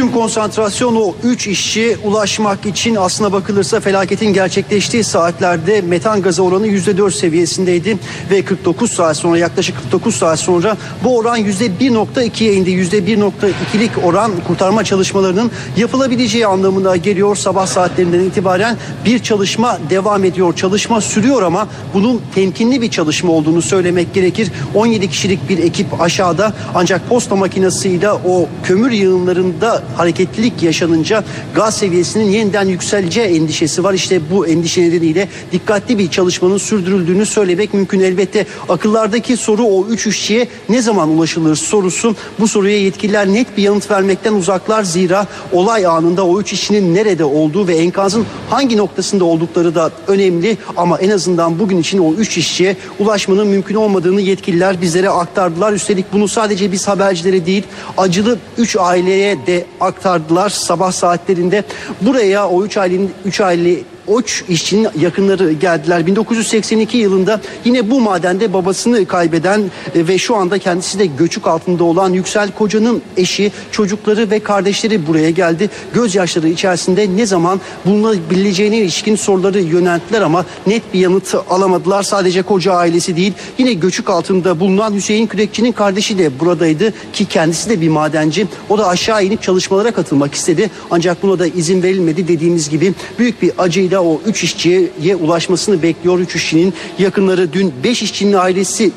[0.02, 6.66] Tüm konsantrasyon o 3 işçi ulaşmak için aslına bakılırsa felaketin gerçekleştiği saatlerde metan gazı oranı
[6.66, 7.98] %4 seviyesindeydi
[8.30, 12.70] ve 49 saat sonra yaklaşık 49 saat sonra bu oran %1.2'ye indi.
[12.70, 17.37] %1.2'lik oran kurtarma çalışmalarının yapılabileceği anlamına geliyor.
[17.37, 20.56] Sabah saatlerinden itibaren bir çalışma devam ediyor.
[20.56, 24.52] Çalışma sürüyor ama bunun temkinli bir çalışma olduğunu söylemek gerekir.
[24.74, 29.62] 17 kişilik bir ekip aşağıda ancak posta makinesiyle o kömür yığınlarında
[29.96, 33.94] hareketlilik yaşanınca gaz seviyesinin yeniden yükseleceği endişesi var.
[33.94, 38.01] İşte bu endişe nedeniyle dikkatli bir çalışmanın sürdürüldüğünü söylemek mümkün.
[38.01, 42.16] Elbette akıllardaki soru o üç işçiye ne zaman ulaşılır sorusu.
[42.40, 44.83] Bu soruya yetkililer net bir yanıt vermekten uzaklar.
[44.83, 50.59] Zira olay anında o üç işçinin nerede olduğu ve enkazın hangi noktasında oldukları da önemli.
[50.77, 55.72] Ama en azından bugün için o üç işçiye ulaşmanın mümkün olmadığını yetkililer bizlere aktardılar.
[55.72, 57.62] Üstelik bunu sadece biz habercilere değil
[57.98, 61.64] acılı üç aileye de aktardılar sabah saatlerinde.
[62.00, 66.06] Buraya o üç ailenin üç aile Oç işçinin yakınları geldiler.
[66.06, 69.60] 1982 yılında yine bu madende babasını kaybeden
[69.94, 75.06] e, ve şu anda kendisi de göçük altında olan Yüksel Koca'nın eşi, çocukları ve kardeşleri
[75.06, 75.70] buraya geldi.
[75.94, 82.02] Gözyaşları içerisinde ne zaman bulunabileceğine ilişkin soruları yönelttiler ama net bir yanıt alamadılar.
[82.02, 87.70] Sadece koca ailesi değil yine göçük altında bulunan Hüseyin Kürekçi'nin kardeşi de buradaydı ki kendisi
[87.70, 88.46] de bir madenci.
[88.68, 90.70] O da aşağı inip çalışmalara katılmak istedi.
[90.90, 96.18] Ancak buna da izin verilmedi dediğimiz gibi büyük bir acıyla o 3 işçiye ulaşmasını bekliyor.
[96.18, 98.92] 3 işçinin yakınları dün 5 işçinin ailesi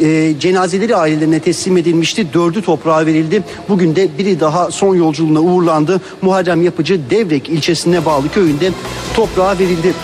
[0.00, 2.32] e, cenazeleri ailelerine teslim edilmişti.
[2.32, 3.42] Dördü toprağa verildi.
[3.68, 6.00] Bugün de biri daha son yolculuğuna uğurlandı.
[6.22, 8.70] Muharrem Yapıcı Devrek ilçesine bağlı köyünde
[9.14, 9.94] toprağa verildi.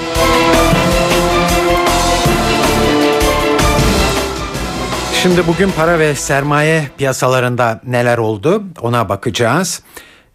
[5.23, 9.83] Şimdi bugün para ve sermaye piyasalarında neler oldu ona bakacağız.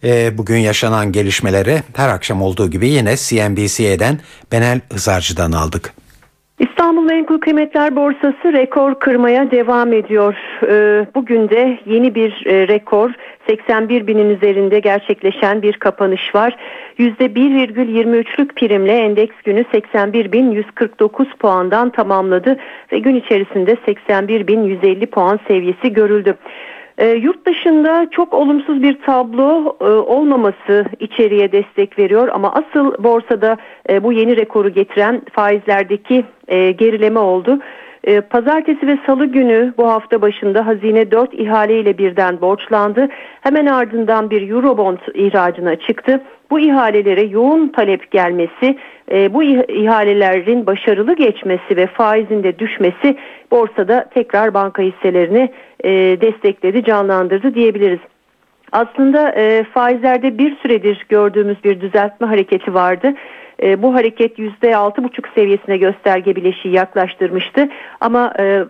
[0.04, 4.18] Ee, bugün yaşanan gelişmeleri her akşam olduğu gibi yine CNBC'den
[4.52, 5.92] Benel Hızarcı'dan aldık.
[6.58, 10.34] İstanbul Menkul Kıymetler Borsası rekor kırmaya devam ediyor.
[10.68, 13.10] Ee, Bugün de yeni bir e, rekor
[13.48, 16.56] 81 binin üzerinde gerçekleşen bir kapanış var.
[16.98, 22.56] %1,23'lük primle endeks günü 81.149 puandan tamamladı
[22.92, 26.36] ve gün içerisinde 81.150 puan seviyesi görüldü.
[26.98, 33.56] E, yurt dışında çok olumsuz bir tablo e, olmaması içeriye destek veriyor ama asıl borsada
[33.90, 37.58] e, bu yeni rekoru getiren faizlerdeki e, gerileme oldu.
[38.04, 43.08] E, Pazartesi ve salı günü bu hafta başında hazine 4 ihale ile birden borçlandı.
[43.40, 46.20] Hemen ardından bir Eurobond ihracına çıktı.
[46.50, 48.78] Bu ihalelere yoğun talep gelmesi,
[49.12, 53.16] e, bu ih- ihalelerin başarılı geçmesi ve faizin de düşmesi
[53.52, 55.50] borsada tekrar banka hisselerini
[55.84, 58.00] e, destekledi, canlandırdı diyebiliriz.
[58.72, 63.14] Aslında e, faizlerde bir süredir gördüğümüz bir düzeltme hareketi vardı.
[63.62, 67.68] E, bu hareket %6,5 seviyesine gösterge bileşiği yaklaştırmıştı.
[68.00, 68.64] Ama e,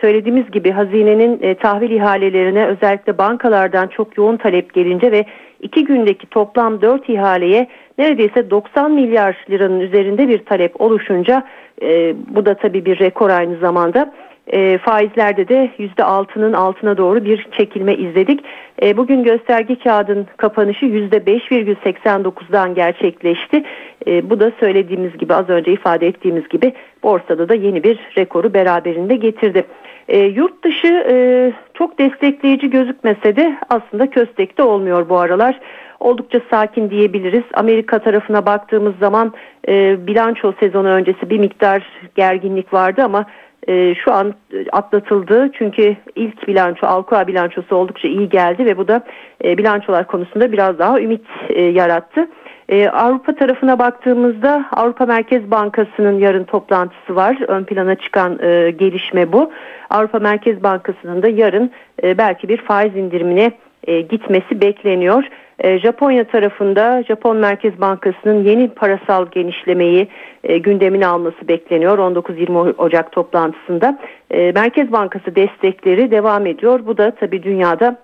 [0.00, 5.24] söylediğimiz gibi hazinenin e, tahvil ihalelerine özellikle bankalardan çok yoğun talep gelince ve
[5.60, 7.66] iki gündeki toplam 4 ihaleye
[7.98, 11.42] neredeyse 90 milyar liranın üzerinde bir talep oluşunca
[11.82, 14.12] e, bu da tabii bir rekor aynı zamanda.
[14.52, 18.44] E, faizlerde de %6'nın altına doğru bir çekilme izledik.
[18.82, 23.64] E, bugün gösterge kağıdın kapanışı %5,89'dan gerçekleşti.
[24.06, 28.54] E, bu da söylediğimiz gibi az önce ifade ettiğimiz gibi borsada da yeni bir rekoru
[28.54, 29.64] beraberinde getirdi.
[30.08, 35.60] E, yurt dışı e, çok destekleyici gözükmese de aslında köstekte olmuyor bu aralar.
[36.00, 37.44] Oldukça sakin diyebiliriz.
[37.54, 39.32] Amerika tarafına baktığımız zaman
[39.68, 41.82] e, bilanço sezonu öncesi bir miktar
[42.14, 43.26] gerginlik vardı ama
[43.68, 44.34] e, şu an
[44.72, 45.50] atlatıldı.
[45.52, 49.04] Çünkü ilk bilanço Alcoa bilançosu oldukça iyi geldi ve bu da
[49.44, 52.28] e, bilançolar konusunda biraz daha ümit e, yarattı.
[52.68, 57.38] E, Avrupa tarafına baktığımızda Avrupa Merkez Bankası'nın yarın toplantısı var.
[57.48, 59.52] Ön plana çıkan e, gelişme bu.
[59.90, 61.70] Avrupa Merkez Bankası'nın da yarın
[62.02, 63.52] e, belki bir faiz indirimine
[63.84, 65.24] e, gitmesi bekleniyor.
[65.58, 70.08] E, Japonya tarafında Japon Merkez Bankası'nın yeni parasal genişlemeyi
[70.44, 73.98] e, gündemine alması bekleniyor 19-20 Ocak toplantısında.
[74.30, 76.80] E, Merkez Bankası destekleri devam ediyor.
[76.86, 77.96] Bu da tabii dünyada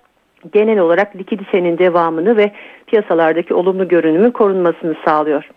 [0.52, 2.52] genel olarak likiditenin devamını ve
[2.86, 5.48] piyasalardaki olumlu görünümün korunmasını sağlıyor.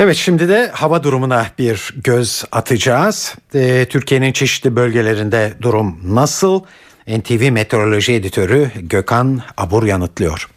[0.00, 3.34] Evet şimdi de hava durumuna bir göz atacağız.
[3.54, 6.60] Ee, Türkiye'nin çeşitli bölgelerinde durum nasıl?
[7.08, 10.48] NTV Meteoroloji Editörü Gökhan Abur yanıtlıyor.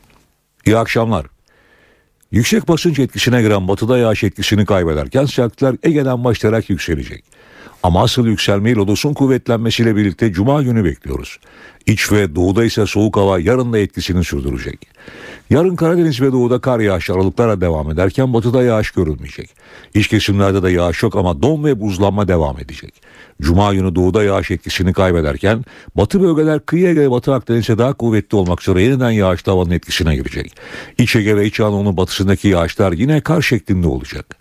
[0.66, 1.26] İyi akşamlar.
[2.32, 7.24] Yüksek basınç etkisine giren batıda yağış etkisini kaybederken sıcaklıklar Ege'den başlayarak yükselecek.
[7.84, 11.40] Ama asıl yükselmeyi lodosun kuvvetlenmesiyle birlikte cuma günü bekliyoruz.
[11.86, 14.88] İç ve doğuda ise soğuk hava yarın da etkisini sürdürecek.
[15.50, 19.50] Yarın Karadeniz ve doğuda kar yağışı aralıklarla devam ederken batıda yağış görülmeyecek.
[19.94, 22.94] İç kesimlerde de yağış yok ama don ve buzlanma devam edecek.
[23.42, 25.66] Cuma günü doğuda yağış etkisini kaybederken
[25.96, 30.16] batı bölgeler kıyı Ege ve Batı Akdeniz'e daha kuvvetli olmak üzere yeniden yağışlı havanın etkisine
[30.16, 30.56] girecek.
[30.98, 34.41] İç Ege ve İç Anadolu'nun batısındaki yağışlar yine kar şeklinde olacak.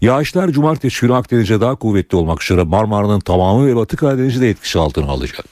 [0.00, 4.78] Yağışlar cumartesi günü Akdeniz'e daha kuvvetli olmak üzere Marmara'nın tamamı ve Batı Karadeniz'i de etkisi
[4.78, 5.44] altına alacak.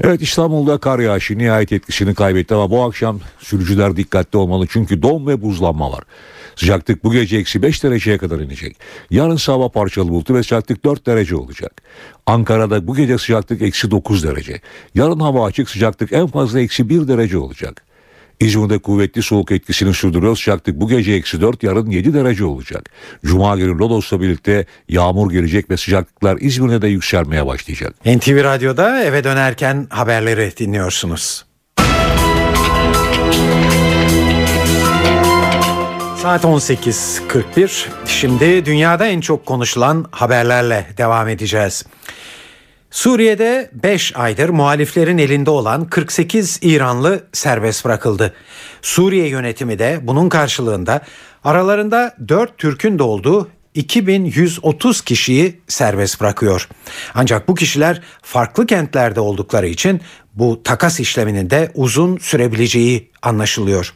[0.00, 5.26] Evet İstanbul'da kar yağışı nihayet etkisini kaybetti ama bu akşam sürücüler dikkatli olmalı çünkü don
[5.26, 6.04] ve buzlanma var.
[6.56, 8.76] Sıcaklık bu gece eksi 5 dereceye kadar inecek.
[9.10, 11.82] Yarın sabah parçalı bulutlu ve sıcaklık 4 derece olacak.
[12.26, 14.60] Ankara'da bu gece sıcaklık eksi 9 derece.
[14.94, 17.89] Yarın hava açık sıcaklık en fazla eksi 1 derece olacak.
[18.40, 20.36] İzmir'de kuvvetli soğuk etkisini sürdürüyor.
[20.36, 22.90] Sıcaklık bu gece eksi 4 yarın 7 derece olacak.
[23.24, 27.94] Cuma günü Lodos'la birlikte yağmur gelecek ve sıcaklıklar İzmir'de de yükselmeye başlayacak.
[28.06, 31.44] NTV Radyo'da eve dönerken haberleri dinliyorsunuz.
[36.22, 37.86] Saat 18.41.
[38.06, 41.84] Şimdi dünyada en çok konuşulan haberlerle devam edeceğiz.
[42.90, 48.34] Suriye'de 5 aydır muhaliflerin elinde olan 48 İranlı serbest bırakıldı.
[48.82, 51.00] Suriye yönetimi de bunun karşılığında
[51.44, 56.68] aralarında 4 Türk'ün de olduğu 2130 kişiyi serbest bırakıyor.
[57.14, 60.00] Ancak bu kişiler farklı kentlerde oldukları için
[60.34, 63.94] bu takas işleminin de uzun sürebileceği anlaşılıyor.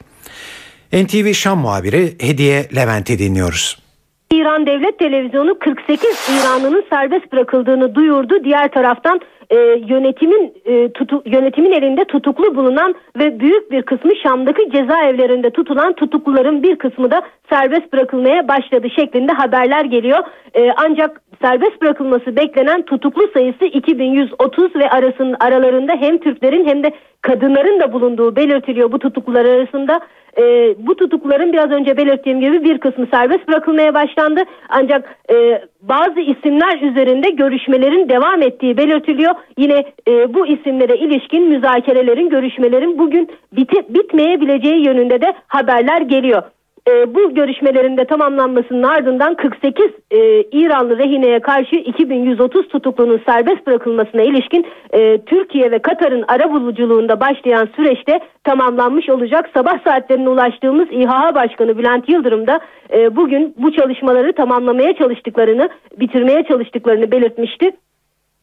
[0.92, 3.84] NTV Şam muhabiri Hediye Levent'i dinliyoruz.
[4.32, 8.44] İran Devlet Televizyonu 48 İranlının serbest bırakıldığını duyurdu.
[8.44, 9.56] Diğer taraftan e,
[9.88, 16.62] yönetimin e, tutu, yönetimin elinde tutuklu bulunan ve büyük bir kısmı Şam'daki cezaevlerinde tutulan tutukluların
[16.62, 20.18] bir kısmı da serbest bırakılmaya başladı şeklinde haberler geliyor.
[20.54, 26.92] E, ancak serbest bırakılması beklenen tutuklu sayısı 2130 ve arasının aralarında hem Türklerin hem de
[27.22, 30.00] kadınların da bulunduğu belirtiliyor bu tutuklular arasında.
[30.38, 34.40] E, bu tutukluların biraz önce belirttiğim gibi bir kısmı serbest bırakılmaya başlandı.
[34.68, 39.35] Ancak e, bazı isimler üzerinde görüşmelerin devam ettiği belirtiliyor.
[39.59, 46.42] Yine e, bu isimlere ilişkin müzakerelerin, görüşmelerin bugün biti, bitmeyebileceği yönünde de haberler geliyor.
[46.88, 54.23] E, bu görüşmelerin de tamamlanmasının ardından 48 e, İranlı rehineye karşı 2130 tutuklunun serbest bırakılmasına
[54.23, 59.51] ilişkin e, Türkiye ve Katar'ın ara buluculuğunda başlayan süreçte tamamlanmış olacak.
[59.55, 62.61] Sabah saatlerine ulaştığımız İHA Başkanı Bülent Yıldırım da
[62.92, 65.68] e, bugün bu çalışmaları tamamlamaya çalıştıklarını,
[66.01, 67.70] bitirmeye çalıştıklarını belirtmişti.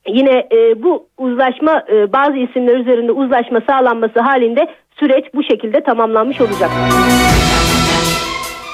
[0.07, 4.67] Yine e, bu uzlaşma e, bazı isimler üzerinde uzlaşma sağlanması halinde
[4.99, 6.69] süreç bu şekilde tamamlanmış olacak.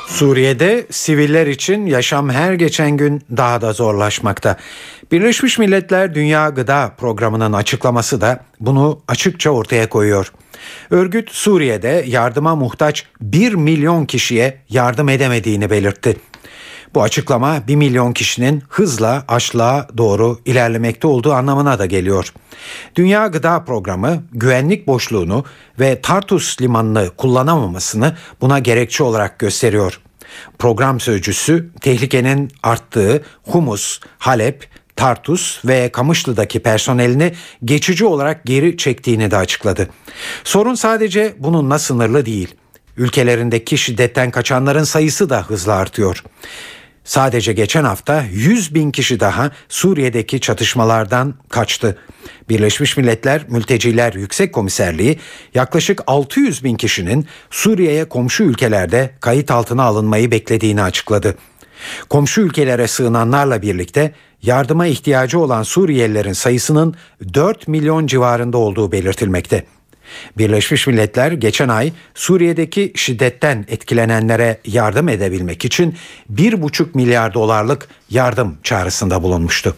[0.08, 4.58] Suriye'de siviller için yaşam her geçen gün daha da zorlaşmakta.
[5.12, 10.32] Birleşmiş Milletler Dünya Gıda Programı'nın açıklaması da bunu açıkça ortaya koyuyor.
[10.90, 16.18] Örgüt Suriye'de yardıma muhtaç 1 milyon kişiye yardım edemediğini belirtti.
[16.96, 22.34] Bu açıklama 1 milyon kişinin hızla açlığa doğru ilerlemekte olduğu anlamına da geliyor.
[22.96, 25.46] Dünya Gıda Programı güvenlik boşluğunu
[25.80, 30.00] ve Tartus limanını kullanamamasını buna gerekçe olarak gösteriyor.
[30.60, 37.34] Program sözcüsü tehlikenin arttığı Humus, Halep, Tartus ve Kamışlı'daki personelini
[37.66, 39.90] geçici olarak geri çektiğini de açıkladı.
[40.44, 42.56] Sorun sadece bununla sınırlı değil.
[42.98, 46.24] Ülkelerindeki şiddetten kaçanların sayısı da hızla artıyor.
[47.08, 51.98] Sadece geçen hafta 100 bin kişi daha Suriye'deki çatışmalardan kaçtı.
[52.50, 55.20] Birleşmiş Milletler Mülteciler Yüksek Komiserliği
[55.54, 61.36] yaklaşık 600 bin kişinin Suriye'ye komşu ülkelerde kayıt altına alınmayı beklediğini açıkladı.
[62.10, 66.96] Komşu ülkelere sığınanlarla birlikte yardıma ihtiyacı olan Suriyelilerin sayısının
[67.34, 69.64] 4 milyon civarında olduğu belirtilmekte.
[70.38, 75.96] Birleşmiş Milletler geçen ay Suriye'deki şiddetten etkilenenlere yardım edebilmek için
[76.34, 79.76] 1,5 milyar dolarlık yardım çağrısında bulunmuştu.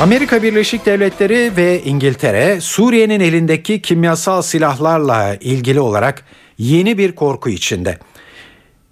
[0.00, 6.24] Amerika Birleşik Devletleri ve İngiltere Suriye'nin elindeki kimyasal silahlarla ilgili olarak
[6.58, 7.98] yeni bir korku içinde.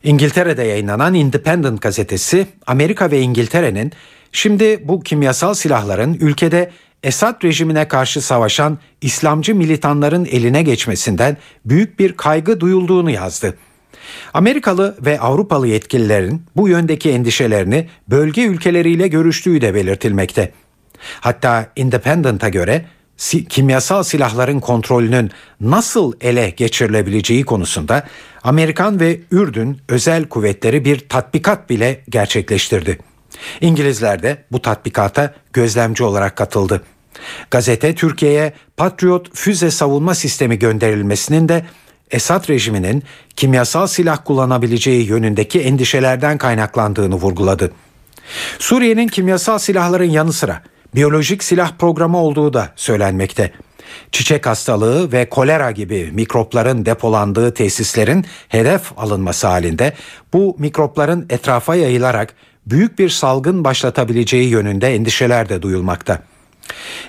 [0.04, 3.92] İngiltere'de yayınlanan Independent gazetesi Amerika ve İngiltere'nin
[4.32, 6.70] şimdi bu kimyasal silahların ülkede
[7.02, 13.54] Esad rejimine karşı savaşan İslamcı militanların eline geçmesinden büyük bir kaygı duyulduğunu yazdı.
[14.34, 20.52] Amerikalı ve Avrupalı yetkililerin bu yöndeki endişelerini bölge ülkeleriyle görüştüğü de belirtilmekte.
[21.20, 22.84] Hatta Independent'a göre
[23.48, 28.06] kimyasal silahların kontrolünün nasıl ele geçirilebileceği konusunda
[28.42, 32.98] Amerikan ve Ürdün özel kuvvetleri bir tatbikat bile gerçekleştirdi.
[33.60, 36.82] İngilizler de bu tatbikata gözlemci olarak katıldı.
[37.50, 41.64] Gazete Türkiye'ye Patriot füze savunma sistemi gönderilmesinin de
[42.10, 43.02] Esad rejiminin
[43.36, 47.72] kimyasal silah kullanabileceği yönündeki endişelerden kaynaklandığını vurguladı.
[48.58, 50.62] Suriye'nin kimyasal silahların yanı sıra
[50.94, 53.52] biyolojik silah programı olduğu da söylenmekte.
[54.12, 59.92] Çiçek hastalığı ve kolera gibi mikropların depolandığı tesislerin hedef alınması halinde
[60.32, 62.34] bu mikropların etrafa yayılarak
[62.66, 66.22] büyük bir salgın başlatabileceği yönünde endişeler de duyulmakta.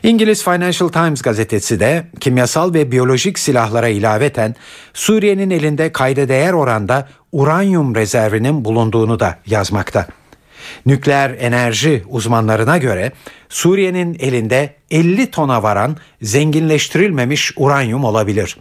[0.04, 4.56] İngiliz Financial Times gazetesi de kimyasal ve biyolojik silahlara ilaveten
[4.94, 10.08] Suriye'nin elinde kayda değer oranda uranyum rezervinin bulunduğunu da yazmakta.
[10.86, 13.12] Nükleer enerji uzmanlarına göre
[13.50, 18.58] Suriye'nin elinde 50 tona varan zenginleştirilmemiş uranyum olabilir.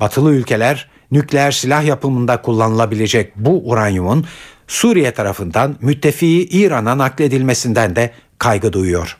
[0.00, 4.26] Batılı ülkeler nükleer silah yapımında kullanılabilecek bu uranyumun
[4.70, 9.16] Suriye tarafından müttefiği İran'a nakledilmesinden de kaygı duyuyor.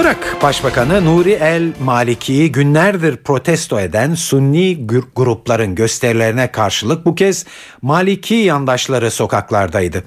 [0.00, 4.86] Irak Başbakanı Nuri El Maliki'yi günlerdir protesto eden Sunni
[5.16, 7.46] grupların gösterilerine karşılık bu kez
[7.82, 10.04] Maliki yandaşları sokaklardaydı.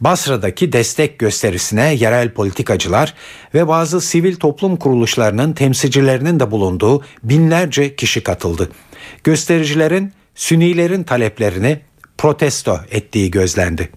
[0.00, 3.14] Basra'daki destek gösterisine yerel politikacılar
[3.54, 8.70] ve bazı sivil toplum kuruluşlarının temsilcilerinin de bulunduğu binlerce kişi katıldı.
[9.24, 11.80] Göstericilerin Sünnilerin taleplerini
[12.18, 13.88] protesto ettiği gözlendi.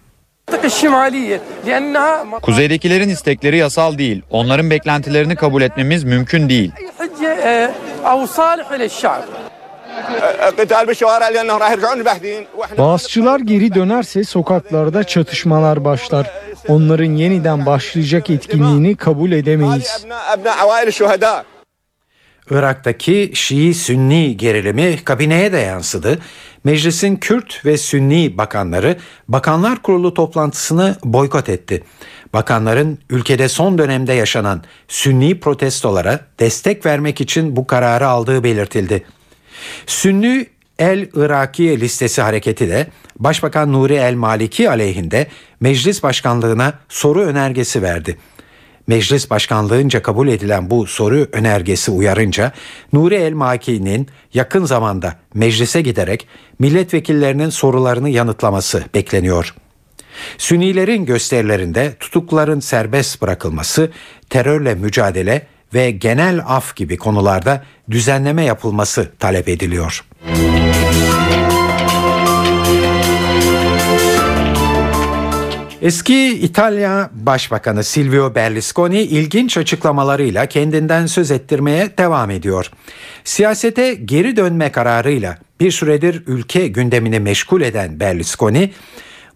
[2.41, 4.21] Kuzeydekilerin istekleri yasal değil.
[4.29, 6.71] Onların beklentilerini kabul etmemiz mümkün değil.
[12.77, 16.31] Bağızçılar geri dönerse sokaklarda çatışmalar başlar.
[16.67, 20.05] Onların yeniden başlayacak etkinliğini kabul edemeyiz.
[22.51, 26.19] Irak'taki Şii-Sünni gerilimi kabineye de yansıdı.
[26.63, 28.97] Meclisin Kürt ve Sünni bakanları
[29.27, 31.83] Bakanlar Kurulu toplantısını boykot etti.
[32.33, 39.03] Bakanların ülkede son dönemde yaşanan Sünni protestolara destek vermek için bu kararı aldığı belirtildi.
[39.87, 40.47] Sünni
[40.79, 42.87] El Iraki listesi hareketi de
[43.19, 45.27] Başbakan Nuri El Maliki aleyhinde
[45.59, 48.17] meclis başkanlığına soru önergesi verdi.
[48.91, 52.51] Meclis başkanlığınca kabul edilen bu soru önergesi uyarınca
[52.93, 56.27] Nuri El Maliki'nin yakın zamanda meclise giderek
[56.59, 59.55] milletvekillerinin sorularını yanıtlaması bekleniyor.
[60.37, 63.91] Sünnilerin gösterilerinde tutukluların serbest bırakılması,
[64.29, 70.03] terörle mücadele ve genel af gibi konularda düzenleme yapılması talep ediliyor.
[75.81, 82.71] Eski İtalya Başbakanı Silvio Berlusconi ilginç açıklamalarıyla kendinden söz ettirmeye devam ediyor.
[83.23, 88.71] Siyasete geri dönme kararıyla bir süredir ülke gündemini meşgul eden Berlusconi,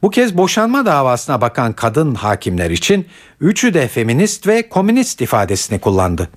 [0.02, 3.06] bu kez boşanma davasına bakan kadın hakimler için
[3.40, 6.30] üçü de feminist ve komünist ifadesini kullandı.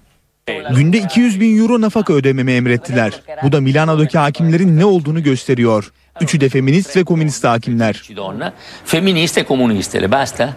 [0.77, 3.23] Günde 200 bin euro nafaka ödememi emrettiler.
[3.43, 5.93] Bu da Milano'daki hakimlerin ne olduğunu gösteriyor.
[6.21, 8.03] Üçü de feminist ve komünist hakimler.
[8.85, 10.57] Femministe e comuniste, basta?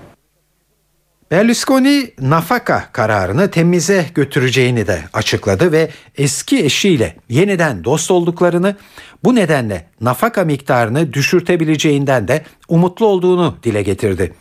[1.31, 8.75] Berlusconi nafaka kararını temize götüreceğini de açıkladı ve eski eşiyle yeniden dost olduklarını
[9.23, 14.33] bu nedenle nafaka miktarını düşürtebileceğinden de umutlu olduğunu dile getirdi.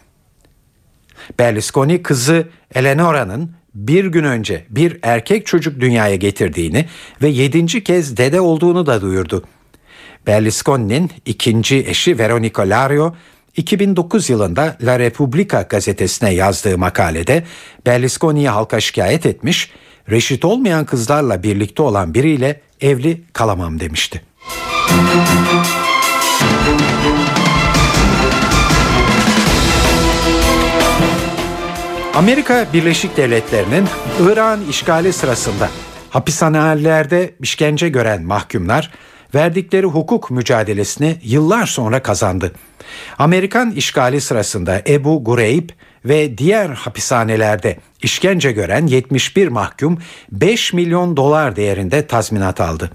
[1.39, 6.87] Berlusconi kızı Eleanora'nın bir gün önce bir erkek çocuk dünyaya getirdiğini
[7.23, 9.45] ve yedinci kez dede olduğunu da duyurdu.
[10.27, 13.14] Berlusconi'nin ikinci eşi Veronica Lario
[13.57, 17.45] 2009 yılında La Repubblica gazetesine yazdığı makalede
[17.87, 19.71] Berlusconi'yi halka şikayet etmiş,
[20.11, 24.23] reşit olmayan kızlarla birlikte olan biriyle evli kalamam demişti.
[32.14, 33.89] Amerika Birleşik Devletleri'nin
[34.21, 35.68] İran işgali sırasında
[36.11, 38.91] hapishanelerde işkence gören mahkumlar
[39.35, 42.53] verdikleri hukuk mücadelesini yıllar sonra kazandı.
[43.18, 45.70] Amerikan işgali sırasında Ebu Gureyb
[46.05, 49.99] ve diğer hapishanelerde işkence gören 71 mahkum
[50.33, 52.91] 5 milyon dolar değerinde tazminat aldı.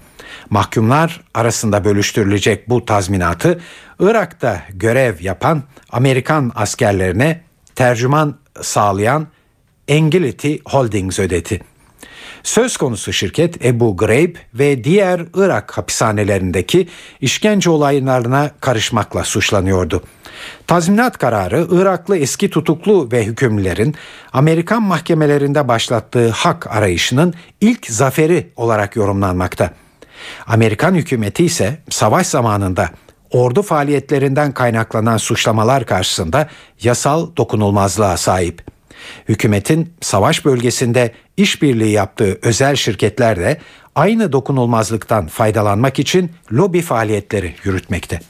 [0.50, 3.60] Mahkumlar arasında bölüştürülecek bu tazminatı
[4.00, 7.40] Irak'ta görev yapan Amerikan askerlerine
[7.74, 9.26] tercüman sağlayan
[9.88, 11.60] Engility Holdings ödedi.
[12.46, 16.88] Söz konusu şirket Ebu Ghraib ve diğer Irak hapishanelerindeki
[17.20, 20.02] işkence olaylarına karışmakla suçlanıyordu.
[20.66, 23.94] Tazminat kararı Iraklı eski tutuklu ve hükümlülerin
[24.32, 29.70] Amerikan mahkemelerinde başlattığı hak arayışının ilk zaferi olarak yorumlanmakta.
[30.46, 32.90] Amerikan hükümeti ise savaş zamanında
[33.30, 36.48] ordu faaliyetlerinden kaynaklanan suçlamalar karşısında
[36.82, 38.62] yasal dokunulmazlığa sahip.
[39.28, 43.58] Hükümetin savaş bölgesinde işbirliği yaptığı özel şirketler de
[43.94, 48.20] aynı dokunulmazlıktan faydalanmak için lobi faaliyetleri yürütmekte.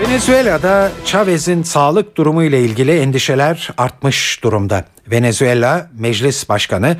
[0.00, 4.84] Venezuela'da Chavez'in sağlık durumu ile ilgili endişeler artmış durumda.
[5.10, 6.96] Venezuela Meclis Başkanı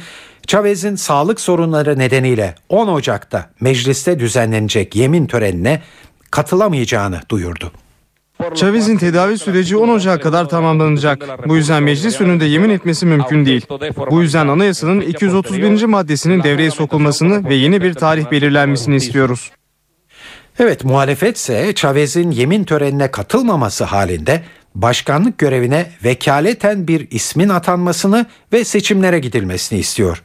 [0.47, 5.83] Chavez'in sağlık sorunları nedeniyle 10 Ocak'ta mecliste düzenlenecek yemin törenine
[6.31, 7.73] katılamayacağını duyurdu.
[8.55, 11.49] Chavez'in tedavi süreci 10 Ocak'a kadar tamamlanacak.
[11.49, 13.67] Bu yüzden meclis önünde yemin etmesi mümkün değil.
[14.11, 15.85] Bu yüzden anayasanın 231.
[15.85, 19.51] maddesinin devreye sokulmasını ve yeni bir tarih belirlenmesini istiyoruz.
[20.59, 24.43] Evet muhalefet ise Chavez'in yemin törenine katılmaması halinde
[24.75, 30.23] başkanlık görevine vekaleten bir ismin atanmasını ve seçimlere gidilmesini istiyor.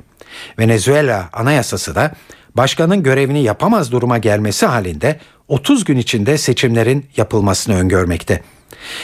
[0.60, 2.12] Venezuela anayasası da
[2.56, 8.42] başkanın görevini yapamaz duruma gelmesi halinde 30 gün içinde seçimlerin yapılmasını öngörmekte.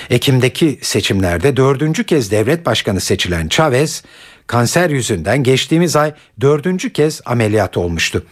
[0.09, 4.03] Ekim'deki seçimlerde dördüncü kez devlet başkanı seçilen Chavez,
[4.47, 8.25] kanser yüzünden geçtiğimiz ay dördüncü kez ameliyat olmuştu.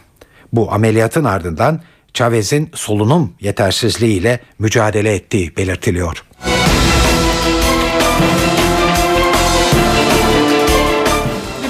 [0.54, 1.82] Bu ameliyatın ardından
[2.14, 6.24] Chavez'in solunum yetersizliğiyle mücadele ettiği belirtiliyor.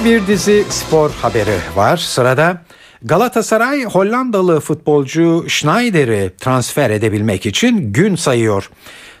[0.04, 1.96] Bir dizi spor haberi var.
[1.96, 2.62] Sırada
[3.02, 8.70] Galatasaray Hollandalı futbolcu Schneider'i transfer edebilmek için gün sayıyor.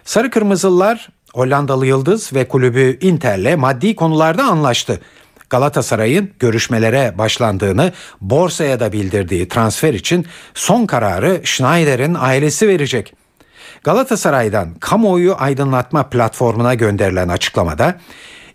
[0.04, 5.00] Sarı Kırmızılılar Hollandalı Yıldız ve kulübü Inter'le maddi konularda anlaştı.
[5.50, 13.14] Galatasaray'ın görüşmelere başlandığını borsaya da bildirdiği transfer için son kararı Schneider'in ailesi verecek.
[13.84, 18.00] Galatasaray'dan kamuoyu aydınlatma platformuna gönderilen açıklamada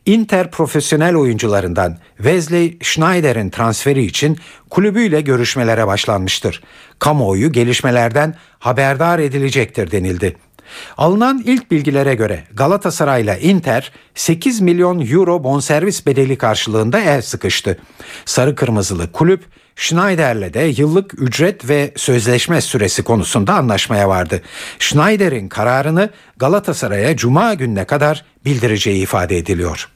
[0.06, 4.38] Inter profesyonel oyuncularından Wesley Schneider'in transferi için
[4.70, 6.64] kulübüyle görüşmelere başlanmıştır.
[6.99, 10.36] Kamuoyu gelişmelerden haberdar edilecektir denildi.
[10.97, 17.78] Alınan ilk bilgilere göre Galatasaray ile Inter 8 milyon euro bonservis bedeli karşılığında el sıkıştı.
[18.26, 19.43] Sarı kırmızılı kulüp
[19.76, 24.41] Schneider'le de yıllık ücret ve sözleşme süresi konusunda anlaşmaya vardı.
[24.80, 29.89] Schneider'in kararını Galatasaray'a cuma gününe kadar bildireceği ifade ediliyor.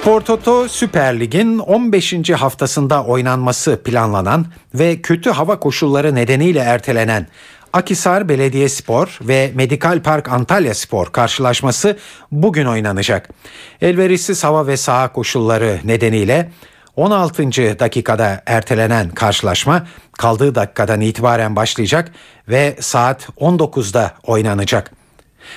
[0.00, 2.30] Spor Toto Süper Lig'in 15.
[2.30, 7.26] haftasında oynanması planlanan ve kötü hava koşulları nedeniyle ertelenen
[7.72, 11.98] Akisar Belediyespor ve Medikal Park Antalya Spor karşılaşması
[12.32, 13.28] bugün oynanacak.
[13.80, 16.50] Elverişsiz hava ve saha koşulları nedeniyle
[16.96, 17.42] 16.
[17.78, 19.86] dakikada ertelenen karşılaşma
[20.18, 22.12] kaldığı dakikadan itibaren başlayacak
[22.48, 24.92] ve saat 19'da oynanacak.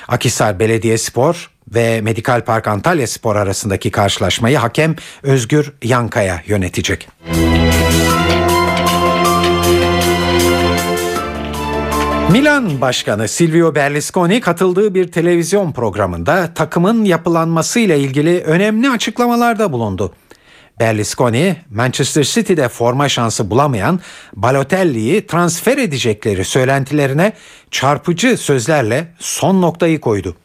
[0.08, 7.08] Akisar Belediyespor ve Medikal Park Antalya Spor arasındaki karşılaşmayı hakem Özgür Yankaya yönetecek.
[12.34, 20.14] Milan Başkanı Silvio Berlusconi katıldığı bir televizyon programında takımın yapılanmasıyla ilgili önemli açıklamalarda bulundu.
[20.80, 24.00] Berlusconi, Manchester City'de forma şansı bulamayan
[24.34, 27.34] Balotelli'yi transfer edecekleri söylentilerine
[27.72, 30.36] çarpıcı sözlerle son noktayı koydu.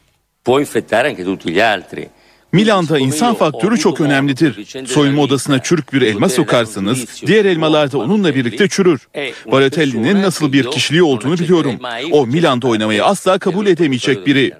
[0.45, 2.09] Può infettare anche tutti gli altri.
[2.51, 4.85] Milan'da insan faktörü çok önemlidir.
[4.87, 9.07] Soyunma odasına çürük bir elma sokarsanız diğer elmalar da onunla birlikte çürür.
[9.51, 11.79] Balotelli'nin nasıl bir kişiliği olduğunu biliyorum.
[12.11, 14.51] O Milan'da oynamayı asla kabul edemeyecek biri.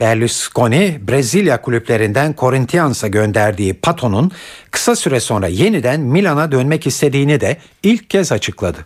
[0.00, 4.30] Berlusconi, Brezilya kulüplerinden Corinthians'a gönderdiği Pato'nun
[4.70, 8.78] kısa süre sonra yeniden Milan'a dönmek istediğini de ilk kez açıkladı.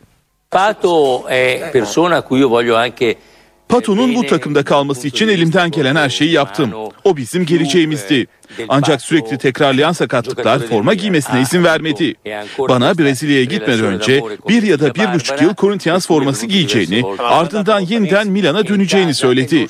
[0.51, 3.15] Pato è persona a cui io voglio anche
[3.69, 6.73] Pato'nun bu takımda kalması için elimden gelen her şeyi yaptım.
[7.05, 8.27] O bizim geleceğimizdi.
[8.69, 12.15] Ancak sürekli tekrarlayan sakatlıklar forma giymesine izin vermedi.
[12.59, 18.29] Bana Brezilya'ya gitmeden önce bir ya da bir buçuk yıl Corinthians forması giyeceğini, ardından yeniden
[18.29, 19.67] Milan'a döneceğini söyledi.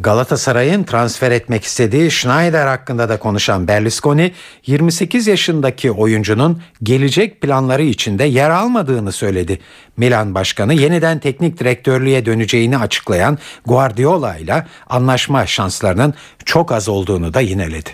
[0.00, 4.32] Galatasaray'ın transfer etmek istediği Schneider hakkında da konuşan Berlusconi,
[4.66, 9.58] 28 yaşındaki oyuncunun gelecek planları içinde yer almadığını söyledi.
[9.96, 17.40] Milan Başkanı yeniden teknik direktörlüğe döneceğini açıklayan Guardiola ile anlaşma şanslarının çok az olduğunu da
[17.40, 17.90] yineledi.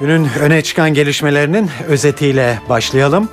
[0.00, 3.28] Günün öne çıkan gelişmelerinin özetiyle başlayalım.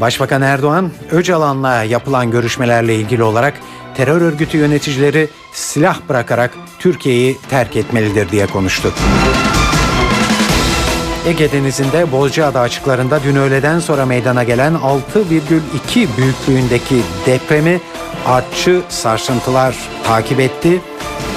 [0.00, 3.54] Başbakan Erdoğan, Öcalan'la yapılan görüşmelerle ilgili olarak
[3.96, 8.92] terör örgütü yöneticileri silah bırakarak Türkiye'yi terk etmelidir diye konuştu.
[11.26, 17.80] Ege Denizi'nde Bozcaada açıklarında dün öğleden sonra meydana gelen 6,2 büyüklüğündeki depremi
[18.26, 20.80] artçı sarsıntılar takip etti.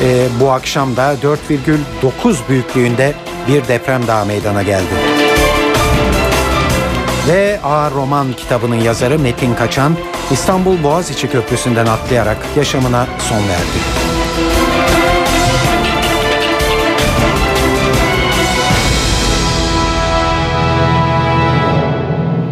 [0.03, 3.13] Ee, bu akşam da 4,9 büyüklüğünde
[3.47, 5.24] bir deprem daha meydana geldi.
[7.63, 9.95] Ağır Roman kitabının yazarı Metin Kaçan
[10.31, 14.05] İstanbul Boğaziçi Köprüsü'nden atlayarak yaşamına son verdi.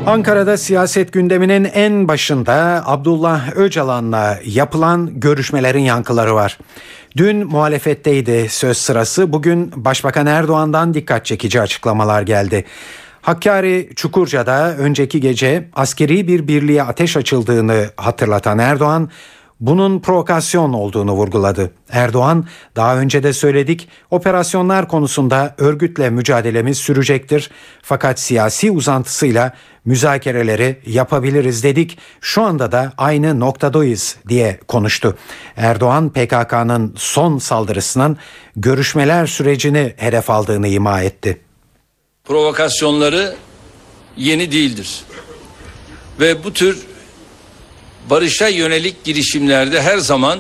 [0.07, 6.57] Ankara'da siyaset gündeminin en başında Abdullah Öcalan'la yapılan görüşmelerin yankıları var.
[7.17, 9.34] Dün muhalefetteydi söz sırası.
[9.34, 12.65] Bugün Başbakan Erdoğan'dan dikkat çekici açıklamalar geldi.
[13.24, 19.09] Hakkari Çukurca'da önceki gece askeri bir birliğe ateş açıldığını hatırlatan Erdoğan
[19.59, 21.71] bunun provokasyon olduğunu vurguladı.
[21.89, 22.45] Erdoğan
[22.76, 27.49] daha önce de söyledik operasyonlar konusunda örgütle mücadelemiz sürecektir.
[27.82, 29.53] Fakat siyasi uzantısıyla
[29.86, 31.97] müzakereleri yapabiliriz dedik.
[32.21, 35.17] Şu anda da aynı noktadayız diye konuştu.
[35.57, 38.17] Erdoğan PKK'nın son saldırısının
[38.55, 41.53] görüşmeler sürecini hedef aldığını ima etti.
[42.28, 43.36] Provokasyonları
[44.17, 45.01] yeni değildir.
[46.19, 46.78] Ve bu tür
[48.09, 50.39] barışa yönelik girişimlerde her zaman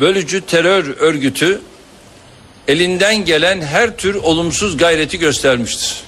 [0.00, 1.60] bölücü terör örgütü
[2.68, 6.00] elinden gelen her tür olumsuz gayreti göstermiştir.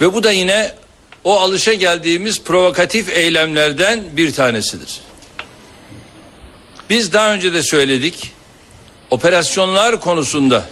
[0.00, 0.74] Ve bu da yine
[1.24, 5.00] o alışa geldiğimiz provokatif eylemlerden bir tanesidir.
[6.90, 8.32] Biz daha önce de söyledik.
[9.10, 10.68] Operasyonlar konusunda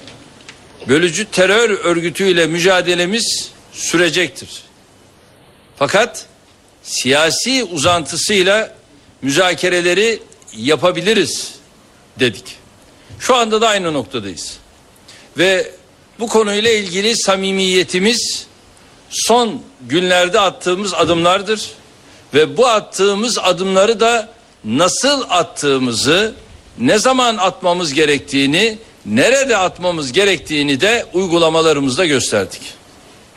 [0.88, 4.62] bölücü terör örgütüyle mücadelemiz sürecektir.
[5.76, 6.26] Fakat
[6.82, 8.74] siyasi uzantısıyla
[9.22, 10.22] müzakereleri
[10.56, 11.54] yapabiliriz
[12.20, 12.56] dedik.
[13.20, 14.58] Şu anda da aynı noktadayız.
[15.38, 15.72] Ve
[16.18, 18.46] bu konuyla ilgili samimiyetimiz
[19.10, 21.70] son günlerde attığımız adımlardır
[22.34, 24.28] ve bu attığımız adımları da
[24.64, 26.34] nasıl attığımızı,
[26.78, 28.78] ne zaman atmamız gerektiğini,
[29.10, 32.74] nerede atmamız gerektiğini de uygulamalarımızda gösterdik.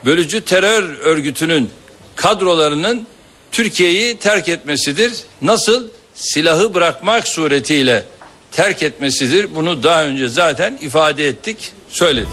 [0.06, 1.70] Bölücü terör örgütünün
[2.16, 3.08] kadrolarının
[3.52, 5.14] Türkiye'yi terk etmesidir.
[5.42, 5.88] Nasıl?
[6.14, 8.04] Silahı bırakmak suretiyle
[8.52, 9.56] terk etmesidir.
[9.56, 12.30] Bunu daha önce zaten ifade ettik, söyledik.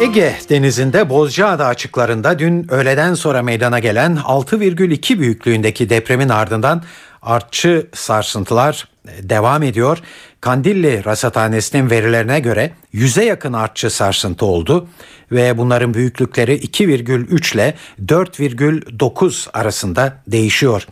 [0.00, 6.82] Ege Denizi'nde Bozcaada açıklarında dün öğleden sonra meydana gelen 6,2 büyüklüğündeki depremin ardından
[7.26, 8.88] artçı sarsıntılar
[9.22, 9.98] devam ediyor.
[10.40, 14.88] Kandilli Rasathanesi'nin verilerine göre yüze yakın artçı sarsıntı oldu
[15.32, 17.74] ve bunların büyüklükleri 2,3 ile
[18.06, 20.86] 4,9 arasında değişiyor.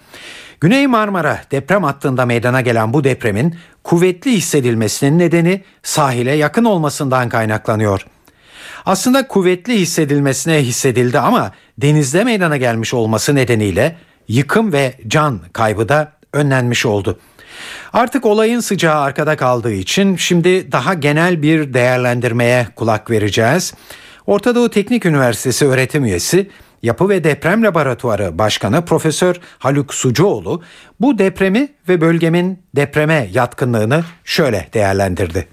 [0.61, 8.07] Güney Marmara deprem hattında meydana gelen bu depremin kuvvetli hissedilmesinin nedeni sahile yakın olmasından kaynaklanıyor.
[8.87, 13.97] Aslında kuvvetli hissedilmesine hissedildi ama denizde meydana gelmiş olması nedeniyle
[14.29, 17.19] yıkım ve can kaybı da önlenmiş oldu.
[17.93, 23.75] Artık olayın sıcağı arkada kaldığı için şimdi daha genel bir değerlendirmeye kulak vereceğiz.
[24.27, 26.51] Orta Doğu Teknik Üniversitesi öğretim üyesi
[26.83, 30.63] Yapı ve Deprem Laboratuvarı Başkanı Profesör Haluk Sucuoğlu
[31.01, 35.47] bu depremi ve bölgemin depreme yatkınlığını şöyle değerlendirdi.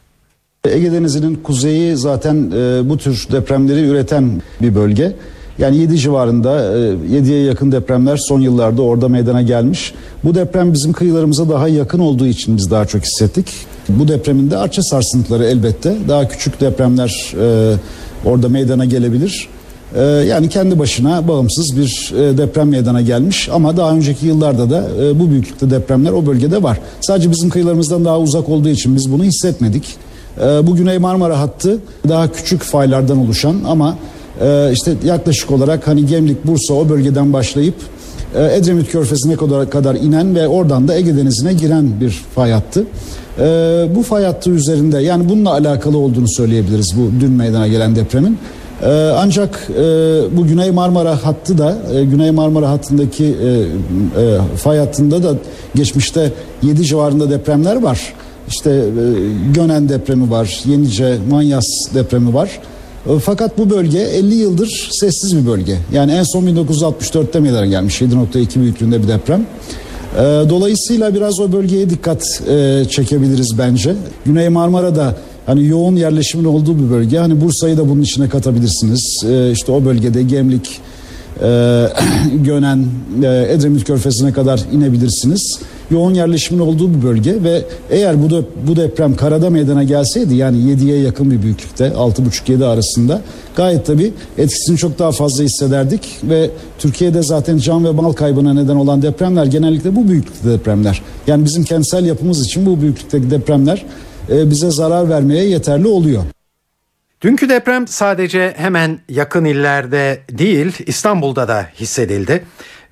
[0.67, 5.15] Ege Denizi'nin kuzeyi zaten e, bu tür depremleri üreten bir bölge.
[5.61, 6.77] Yani 7 civarında e,
[7.17, 9.93] 7'ye yakın depremler son yıllarda orada meydana gelmiş.
[10.23, 13.45] Bu deprem bizim kıyılarımıza daha yakın olduğu için biz daha çok hissettik.
[13.89, 17.75] Bu depremin de artçı sarsıntıları elbette daha küçük depremler e,
[18.25, 19.47] orada meydana gelebilir.
[19.95, 24.87] E, yani kendi başına bağımsız bir e, deprem meydana gelmiş ama daha önceki yıllarda da
[25.03, 26.79] e, bu büyüklükte depremler o bölgede var.
[27.01, 29.95] Sadece bizim kıyılarımızdan daha uzak olduğu için biz bunu hissetmedik.
[30.37, 31.77] E, bu Güney Marmara hattı
[32.09, 33.97] daha küçük faylardan oluşan ama
[34.41, 37.75] e, işte yaklaşık olarak hani Gemlik, Bursa o bölgeden başlayıp
[38.35, 42.85] e, Edremit Körfezi'ne kadar, kadar inen ve oradan da Ege Denizi'ne giren bir fay hattı.
[43.39, 43.45] E,
[43.95, 48.37] bu fay hattı üzerinde yani bununla alakalı olduğunu söyleyebiliriz bu dün meydana gelen depremin.
[48.83, 49.83] Ee, ancak e,
[50.37, 55.35] bu Güney Marmara hattı da e, Güney Marmara hattındaki e, fay hattında da
[55.75, 56.31] geçmişte
[56.63, 58.13] 7 civarında depremler var.
[58.47, 58.83] İşte e,
[59.53, 62.59] Gönen depremi var, Yenice, Manyas depremi var.
[63.09, 65.77] E, fakat bu bölge 50 yıldır sessiz bir bölge.
[65.93, 69.45] Yani en son 1964'te meydana gelmiş 7.2 büyüklüğünde bir deprem.
[70.15, 73.95] E, Dolayısıyla biraz o bölgeye dikkat e, çekebiliriz bence.
[74.25, 77.17] Güney Marmara'da Hani yoğun yerleşimin olduğu bir bölge.
[77.17, 79.23] Hani Bursa'yı da bunun içine katabilirsiniz.
[79.29, 80.79] Ee, işte o bölgede Gemlik,
[81.43, 81.87] e,
[82.43, 82.85] Gönen,
[83.23, 85.59] e, Edremit Körfezi'ne kadar inebilirsiniz.
[85.91, 90.57] Yoğun yerleşimin olduğu bir bölge ve eğer bu da, bu deprem karada meydana gelseydi yani
[90.57, 93.21] 7'ye yakın bir büyüklükte 6,5-7 arasında
[93.55, 98.75] gayet tabii etkisini çok daha fazla hissederdik ve Türkiye'de zaten can ve mal kaybına neden
[98.75, 101.01] olan depremler genellikle bu büyüklükte depremler.
[101.27, 103.85] Yani bizim kentsel yapımız için bu büyüklükteki depremler
[104.29, 106.23] e, bize zarar vermeye yeterli oluyor.
[107.21, 112.43] Dünkü deprem sadece hemen yakın illerde değil İstanbul'da da hissedildi.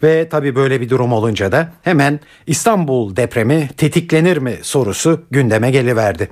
[0.04, 6.30] Ve tabii böyle bir durum olunca da hemen İstanbul depremi tetiklenir mi sorusu gündeme geliverdi.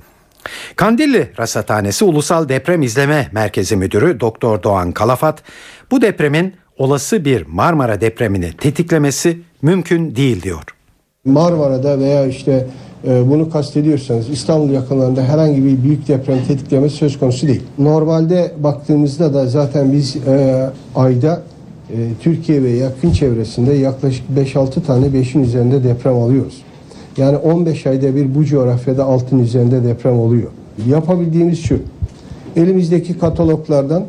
[0.76, 5.42] Kandilli Rasathanesi Ulusal Deprem İzleme Merkezi Müdürü Doktor Doğan Kalafat
[5.90, 10.62] bu depremin olası bir Marmara depremini tetiklemesi mümkün değil diyor.
[11.24, 12.66] Marmara'da veya işte
[13.06, 17.62] e, bunu kastediyorsanız İstanbul yakınlarında herhangi bir büyük deprem tetiklemesi söz konusu değil.
[17.78, 21.42] Normalde baktığımızda da zaten biz e, ayda
[21.90, 26.62] e, Türkiye ve yakın çevresinde yaklaşık 5-6 tane 5'in üzerinde deprem alıyoruz.
[27.16, 30.50] Yani 15 ayda bir bu coğrafyada altın üzerinde deprem oluyor.
[30.88, 31.78] Yapabildiğimiz şu,
[32.56, 34.04] elimizdeki kataloglardan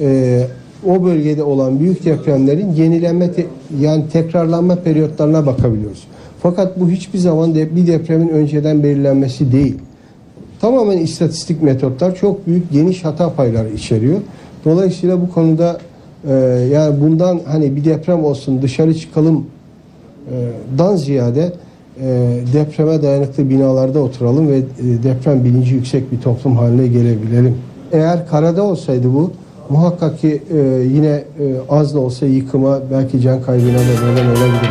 [0.00, 0.40] e,
[0.86, 3.46] o bölgede olan büyük depremlerin yenilenme te-
[3.80, 6.04] yani tekrarlanma periyotlarına bakabiliyoruz.
[6.42, 9.74] Fakat bu hiçbir zaman de bir depremin önceden belirlenmesi değil.
[10.60, 14.20] Tamamen istatistik metotlar çok büyük geniş hata payları içeriyor.
[14.64, 15.78] Dolayısıyla bu konuda
[16.28, 16.34] e,
[16.72, 19.46] yani bundan hani bir deprem olsun dışarı çıkalım
[20.30, 20.34] e,
[20.78, 21.52] dan ziyade
[22.00, 22.06] e,
[22.52, 24.62] depreme dayanıklı binalarda oturalım ve e,
[25.02, 27.58] deprem bilinci yüksek bir toplum haline gelebilelim.
[27.92, 29.32] Eğer karada olsaydı bu
[29.70, 30.58] muhakkak ki e,
[30.94, 31.24] yine e,
[31.68, 34.70] az da olsa yıkıma belki can kaybına da neden olabilir.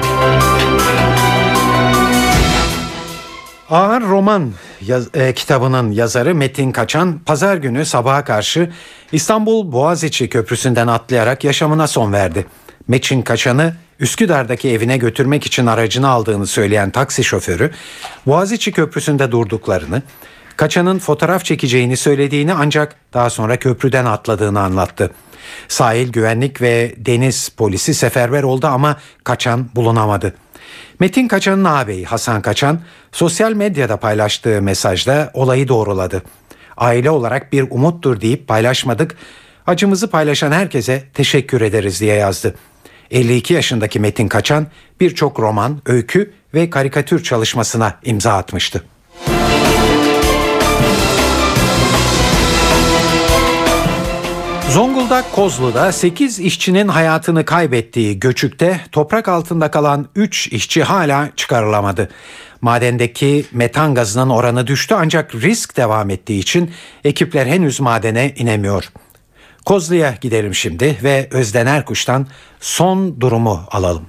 [3.70, 4.43] Ağır Roman
[4.82, 8.69] yaz- e, kitabının yazarı Metin Kaçan pazar günü sabaha karşı
[9.11, 12.45] İstanbul Boğaziçi Köprüsü'nden atlayarak yaşamına son verdi.
[12.88, 17.71] Metin Kaçan'ı Üsküdar'daki evine götürmek için aracını aldığını söyleyen taksi şoförü
[18.25, 20.01] Boğaziçi Köprüsü'nde durduklarını,
[20.57, 25.11] Kaçan'ın fotoğraf çekeceğini söylediğini ancak daha sonra köprüden atladığını anlattı.
[25.67, 30.34] Sahil güvenlik ve deniz polisi seferber oldu ama Kaçan bulunamadı.
[30.99, 32.80] Metin Kaçan'ın ağabeyi Hasan Kaçan
[33.11, 36.24] sosyal medyada paylaştığı mesajda olayı doğruladı.
[36.78, 39.18] Aile olarak bir umuttur deyip paylaşmadık.
[39.68, 42.55] Acımızı paylaşan herkese teşekkür ederiz diye yazdı.
[43.11, 44.68] 52 yaşındaki Metin Kaçan
[44.99, 48.84] birçok roman, öykü ve karikatür çalışmasına imza atmıştı.
[54.70, 62.09] Zonguldak Kozlu'da 8 işçinin hayatını kaybettiği göçükte toprak altında kalan 3 işçi hala çıkarılamadı.
[62.61, 66.72] Madendeki metan gazının oranı düştü ancak risk devam ettiği için
[67.03, 68.89] ekipler henüz madene inemiyor.
[69.65, 72.28] Kozlu'ya gidelim şimdi ve Özden Erkuş'tan
[72.59, 74.05] son durumu alalım.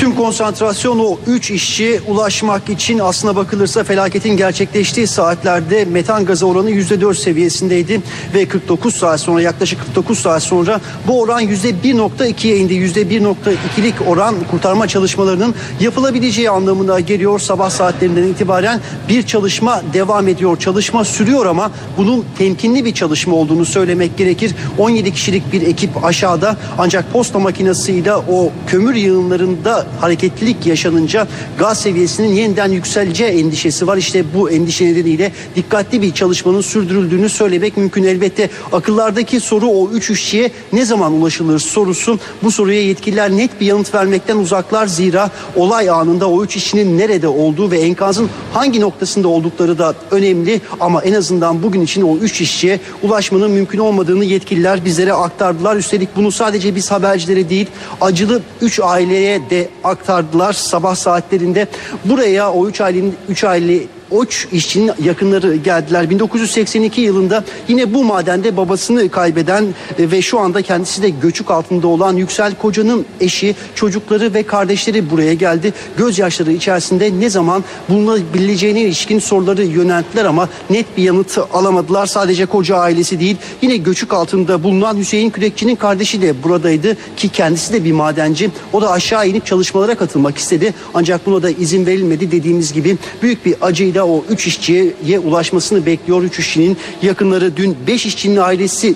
[0.00, 6.70] Tüm konsantrasyon o 3 işçi ulaşmak için aslına bakılırsa felaketin gerçekleştiği saatlerde metan gazı oranı
[6.70, 8.00] %4 seviyesindeydi
[8.34, 12.74] ve 49 saat sonra yaklaşık 49 saat sonra bu oran %1.2'ye indi.
[12.74, 17.38] %1.2'lik oran kurtarma çalışmalarının yapılabileceği anlamına geliyor.
[17.38, 20.58] Sabah saatlerinden itibaren bir çalışma devam ediyor.
[20.58, 24.54] Çalışma sürüyor ama bunun temkinli bir çalışma olduğunu söylemek gerekir.
[24.78, 29.69] 17 kişilik bir ekip aşağıda ancak posta makinesiyle o kömür yığınlarında
[30.00, 31.26] hareketlilik yaşanınca
[31.58, 33.96] gaz seviyesinin yeniden yükseleceği endişesi var.
[33.96, 38.04] İşte bu endişe nedeniyle dikkatli bir çalışmanın sürdürüldüğünü söylemek mümkün.
[38.04, 42.18] Elbette akıllardaki soru o 3 işçiye ne zaman ulaşılır sorusu.
[42.42, 44.86] Bu soruya yetkililer net bir yanıt vermekten uzaklar.
[44.86, 50.60] Zira olay anında o 3 işçinin nerede olduğu ve enkazın hangi noktasında oldukları da önemli.
[50.80, 55.76] Ama en azından bugün için o 3 işçiye ulaşmanın mümkün olmadığını yetkililer bizlere aktardılar.
[55.76, 57.66] Üstelik bunu sadece biz habercilere değil
[58.00, 61.66] acılı 3 aileye de aktardılar sabah saatlerinde.
[62.04, 63.80] Buraya o 3 ailenin 3 aile
[64.10, 66.10] Oç işçinin yakınları geldiler.
[66.10, 69.64] 1982 yılında yine bu madende babasını kaybeden
[69.98, 75.10] e, ve şu anda kendisi de göçük altında olan Yüksel Koca'nın eşi, çocukları ve kardeşleri
[75.10, 75.72] buraya geldi.
[75.96, 82.06] Gözyaşları içerisinde ne zaman bulunabileceğine ilişkin soruları yönelttiler ama net bir yanıt alamadılar.
[82.06, 87.72] Sadece koca ailesi değil yine göçük altında bulunan Hüseyin Kürekçi'nin kardeşi de buradaydı ki kendisi
[87.72, 88.50] de bir madenci.
[88.72, 90.74] O da aşağı inip çalışmalara katılmak istedi.
[90.94, 95.86] Ancak buna da izin verilmedi dediğimiz gibi büyük bir acıyla sırasıyla o 3 işçiye ulaşmasını
[95.86, 96.22] bekliyor.
[96.22, 98.94] 3 işçinin yakınları dün 5 işçinin ailesi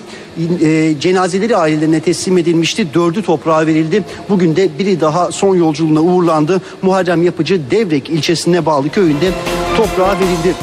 [0.61, 2.93] e, cenazeleri ailelerine teslim edilmişti.
[2.93, 4.03] Dördü toprağa verildi.
[4.29, 6.61] Bugün de biri daha son yolculuğuna uğurlandı.
[6.81, 9.31] Muharrem Yapıcı Devrek ilçesine bağlı köyünde
[9.77, 10.55] toprağa verildi.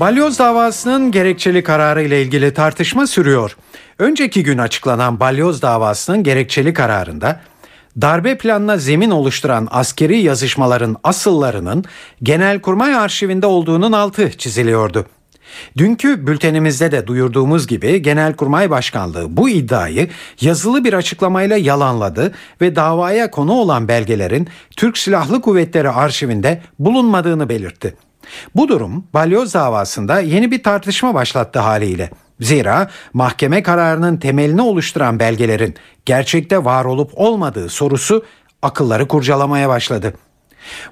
[0.00, 3.56] Balyoz davasının gerekçeli kararı ile ilgili tartışma sürüyor.
[3.98, 7.40] Önceki gün açıklanan balyoz davasının gerekçeli kararında
[8.00, 11.84] darbe planına zemin oluşturan askeri yazışmaların asıllarının
[12.22, 15.06] Genelkurmay arşivinde olduğunun altı çiziliyordu.
[15.76, 20.08] Dünkü bültenimizde de duyurduğumuz gibi Genelkurmay Başkanlığı bu iddiayı
[20.40, 27.96] yazılı bir açıklamayla yalanladı ve davaya konu olan belgelerin Türk Silahlı Kuvvetleri arşivinde bulunmadığını belirtti.
[28.54, 32.10] Bu durum balyoz davasında yeni bir tartışma başlattı haliyle.
[32.40, 35.74] Zira mahkeme kararının temelini oluşturan belgelerin
[36.06, 38.24] gerçekte var olup olmadığı sorusu
[38.62, 40.14] akılları kurcalamaya başladı.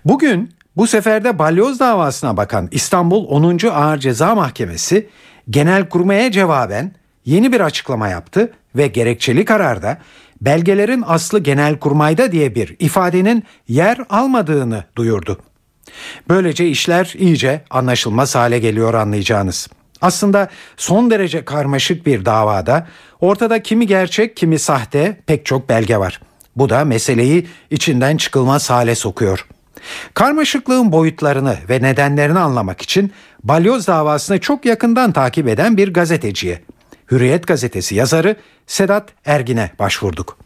[0.05, 3.59] Bugün bu sefer de balyoz davasına bakan İstanbul 10.
[3.69, 5.09] Ağır Ceza Mahkemesi
[5.51, 6.93] Genelkurmay'a cevaben
[7.25, 9.99] yeni bir açıklama yaptı ve gerekçeli kararda
[10.41, 15.39] belgelerin aslı Genelkurmay'da diye bir ifadenin yer almadığını duyurdu.
[16.29, 19.69] Böylece işler iyice anlaşılmaz hale geliyor anlayacağınız.
[20.03, 22.87] Aslında son derece karmaşık bir davada
[23.21, 26.21] ortada kimi gerçek kimi sahte pek çok belge var.
[26.57, 29.47] Bu da meseleyi içinden çıkılmaz hale sokuyor.
[30.15, 33.13] Karmaşıklığın boyutlarını ve nedenlerini anlamak için
[33.45, 36.63] balyoz davasını çok yakından takip eden bir gazeteciye,
[37.11, 38.37] Hürriyet gazetesi yazarı
[38.67, 40.39] Sedat Ergin'e başvurduk.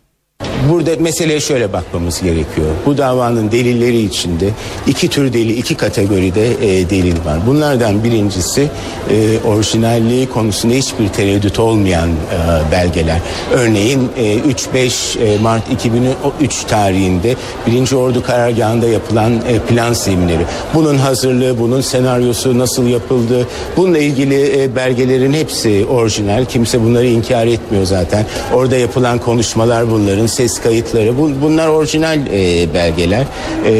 [0.71, 2.67] Burada meseleye şöyle bakmamız gerekiyor.
[2.87, 4.49] Bu davanın delilleri içinde
[4.87, 7.39] iki tür delil, iki kategoride e, delil var.
[7.47, 8.69] Bunlardan birincisi
[9.11, 13.21] e, orijinalliği konusunda hiçbir tereddüt olmayan e, belgeler.
[13.53, 17.35] Örneğin e, 3-5 e, Mart 2003 tarihinde
[17.67, 17.93] 1.
[17.93, 20.43] Ordu Karargahı'nda yapılan e, plan semineri.
[20.75, 23.47] Bunun hazırlığı, bunun senaryosu nasıl yapıldı,
[23.77, 26.45] bununla ilgili e, belgelerin hepsi orijinal.
[26.45, 28.27] Kimse bunları inkar etmiyor zaten.
[28.55, 33.25] Orada yapılan konuşmalar bunların ses kayıtları bu, bunlar orijinal e, belgeler.
[33.67, 33.73] E,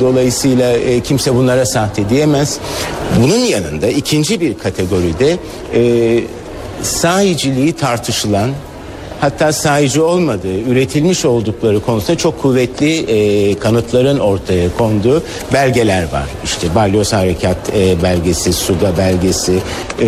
[0.00, 2.58] dolayısıyla e, kimse bunlara sahte diyemez.
[3.22, 5.36] Bunun yanında ikinci bir kategoride
[5.74, 6.20] e,
[6.82, 8.50] sahiciliği tartışılan
[9.20, 16.24] hatta sahici olmadığı, üretilmiş oldukları konusunda çok kuvvetli e, kanıtların ortaya konduğu belgeler var.
[16.44, 19.52] İşte Balyoz Harekat e, belgesi, Suda belgesi,
[20.00, 20.06] e,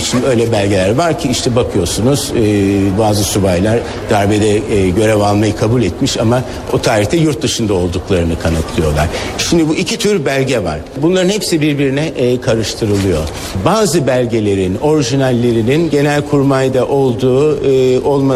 [0.00, 3.78] şimdi öyle belgeler var ki işte bakıyorsunuz e, bazı subaylar
[4.10, 6.42] darbede e, görev almayı kabul etmiş ama
[6.72, 9.06] o tarihte yurt dışında olduklarını kanıtlıyorlar.
[9.38, 10.78] Şimdi bu iki tür belge var.
[11.02, 13.22] Bunların hepsi birbirine e, karıştırılıyor.
[13.64, 18.35] Bazı belgelerin orijinallerinin genelkurmayda olduğu e, olması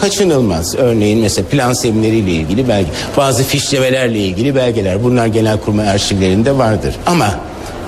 [0.00, 0.74] kaçınılmaz.
[0.74, 6.94] Örneğin mesela plan semineriyle ilgili belge, bazı fişlemelerle ilgili belgeler bunlar genelkurmay arşivlerinde vardır.
[7.06, 7.34] Ama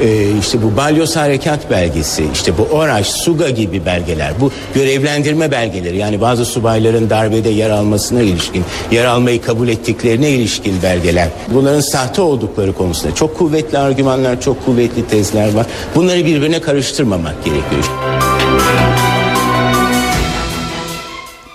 [0.01, 5.97] e, işte bu Balyoz Harekat belgesi, işte bu ORAŞ, SUGA gibi belgeler, bu görevlendirme belgeleri
[5.97, 11.29] yani bazı subayların darbede yer almasına ilişkin, yer almayı kabul ettiklerine ilişkin belgeler.
[11.55, 15.67] Bunların sahte oldukları konusunda çok kuvvetli argümanlar, çok kuvvetli tezler var.
[15.95, 17.85] Bunları birbirine karıştırmamak gerekiyor.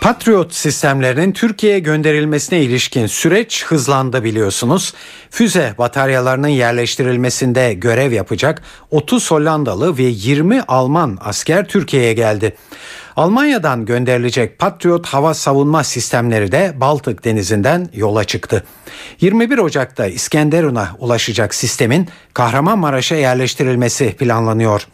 [0.03, 4.93] Patriot sistemlerinin Türkiye'ye gönderilmesine ilişkin süreç hızlandı biliyorsunuz.
[5.29, 12.55] Füze bataryalarının yerleştirilmesinde görev yapacak 30 Hollandalı ve 20 Alman asker Türkiye'ye geldi.
[13.15, 18.63] Almanya'dan gönderilecek Patriot hava savunma sistemleri de Baltık denizinden yola çıktı.
[19.21, 24.87] 21 Ocak'ta İskenderun'a ulaşacak sistemin Kahramanmaraş'a yerleştirilmesi planlanıyor.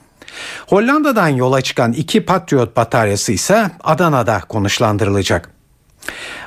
[0.67, 5.51] Hollanda'dan yola çıkan iki Patriot bataryası ise Adana'da konuşlandırılacak.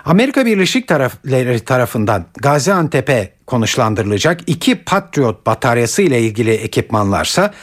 [0.05, 7.55] Amerika Birleşik Tarafları tarafından Gaziantep'e konuşlandırılacak iki Patriot bataryası ile ilgili ekipmanlarsa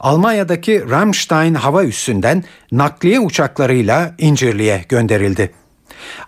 [0.00, 5.50] Almanya'daki Ramstein hava üssünden nakliye uçaklarıyla İncirli'ye gönderildi.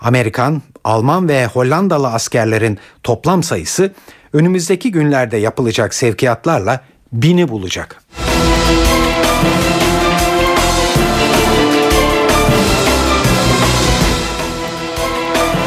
[0.01, 3.93] Amerikan, Alman ve Hollandalı askerlerin toplam sayısı
[4.33, 6.81] önümüzdeki günlerde yapılacak sevkiyatlarla
[7.13, 8.03] bini bulacak.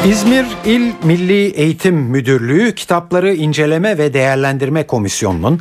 [0.06, 5.60] İzmir İl Milli Eğitim Müdürlüğü Kitapları İnceleme ve Değerlendirme Komisyonu'nun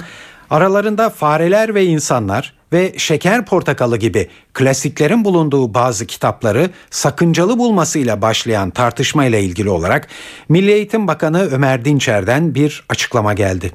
[0.49, 8.69] aralarında Fareler ve İnsanlar ve Şeker Portakalı gibi klasiklerin bulunduğu bazı kitapları sakıncalı bulmasıyla başlayan
[8.69, 10.07] tartışma ile ilgili olarak
[10.49, 13.71] Milli Eğitim Bakanı Ömer Dinçer'den bir açıklama geldi.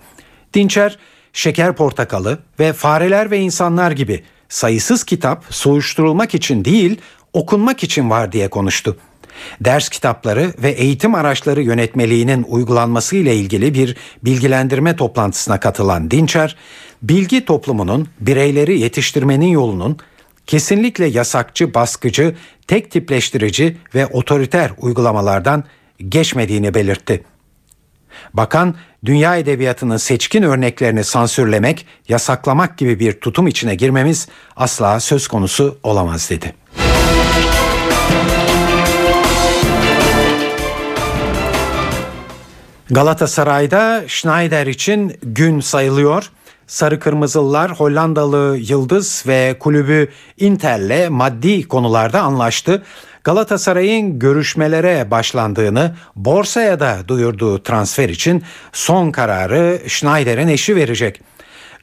[0.54, 0.98] Dinçer,
[1.32, 7.00] Şeker Portakalı ve Fareler ve İnsanlar gibi sayısız kitap soğuşturulmak için değil,
[7.32, 8.96] okunmak için var diye konuştu.
[9.60, 16.56] Ders kitapları ve eğitim araçları yönetmeliğinin uygulanması ile ilgili bir bilgilendirme toplantısına katılan Dinçer,
[17.02, 19.98] bilgi toplumunun bireyleri yetiştirmenin yolunun
[20.46, 25.64] kesinlikle yasakçı, baskıcı, tek tipleştirici ve otoriter uygulamalardan
[26.08, 27.24] geçmediğini belirtti.
[28.34, 28.74] Bakan,
[29.04, 36.30] dünya edebiyatının seçkin örneklerini sansürlemek, yasaklamak gibi bir tutum içine girmemiz asla söz konusu olamaz
[36.30, 36.54] dedi.
[42.90, 46.30] Galatasaray'da Schneider için gün sayılıyor.
[46.66, 50.08] Sarı Kırmızılılar Hollandalı Yıldız ve kulübü
[50.38, 52.82] Inter'le maddi konularda anlaştı.
[53.24, 61.20] Galatasaray'ın görüşmelere başlandığını borsaya da duyurduğu transfer için son kararı Schneider'in eşi verecek.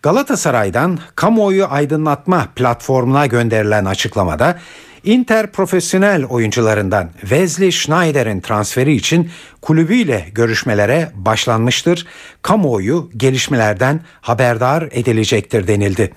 [0.01, 4.59] Galatasaray'dan kamuoyu aydınlatma platformuna gönderilen açıklamada
[5.03, 9.29] Inter profesyonel oyuncularından Wesley Schneider'in transferi için
[9.61, 12.07] kulübüyle görüşmelere başlanmıştır.
[12.41, 16.13] Kamuoyu gelişmelerden haberdar edilecektir denildi.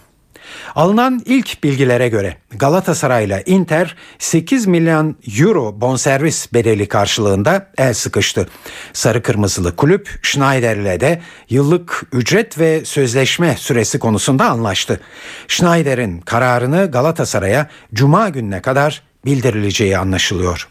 [0.75, 8.49] Alınan ilk bilgilere göre Galatasaray ile Inter 8 milyon euro bonservis bedeli karşılığında el sıkıştı.
[8.93, 11.21] Sarı Kırmızılı kulüp Schneider ile de
[11.51, 15.01] yıllık ücret ve sözleşme süresi konusunda anlaştı.
[15.49, 20.69] Schneider'in kararını Galatasaray'a cuma gününe kadar bildirileceği anlaşılıyor.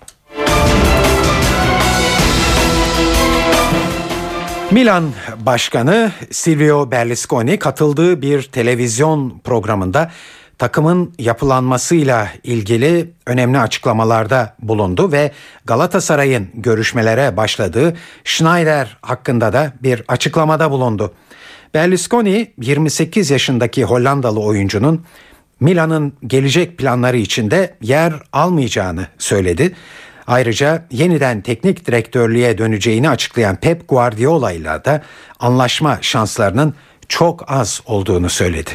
[4.71, 10.11] Milan Başkanı Silvio Berlusconi katıldığı bir televizyon programında
[10.57, 15.31] takımın yapılanmasıyla ilgili önemli açıklamalarda bulundu ve
[15.65, 21.13] Galatasaray'ın görüşmelere başladığı Schneider hakkında da bir açıklamada bulundu.
[21.73, 25.05] Berlusconi 28 yaşındaki Hollandalı oyuncunun
[25.59, 29.75] Milan'ın gelecek planları içinde yer almayacağını söyledi.
[30.27, 35.01] Ayrıca yeniden teknik direktörlüğe döneceğini açıklayan Pep Guardiola ile de
[35.39, 36.73] anlaşma şanslarının
[37.09, 38.71] çok az olduğunu söyledi.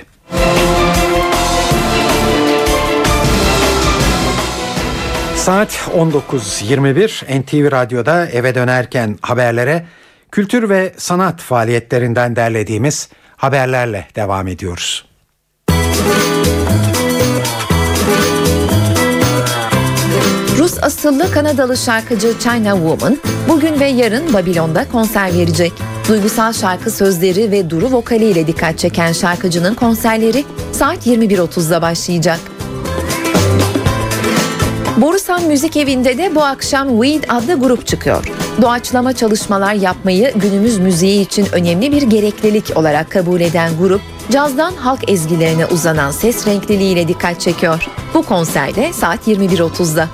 [5.36, 9.86] Saat 19.21 NTV Radyo'da eve dönerken haberlere
[10.32, 15.04] kültür ve sanat faaliyetlerinden derlediğimiz haberlerle devam ediyoruz.
[20.58, 25.72] Rus asıllı Kanadalı şarkıcı China Woman bugün ve yarın Babilon'da konser verecek.
[26.08, 32.40] Duygusal şarkı sözleri ve duru vokaliyle dikkat çeken şarkıcının konserleri saat 21.30'da başlayacak.
[34.96, 38.24] Borusan Müzik Evi'nde de bu akşam Weed adlı grup çıkıyor.
[38.62, 45.10] Doğaçlama çalışmalar yapmayı günümüz müziği için önemli bir gereklilik olarak kabul eden grup, cazdan halk
[45.10, 47.86] ezgilerine uzanan ses renkliliğiyle dikkat çekiyor.
[48.14, 50.08] Bu konserde saat 21.30'da.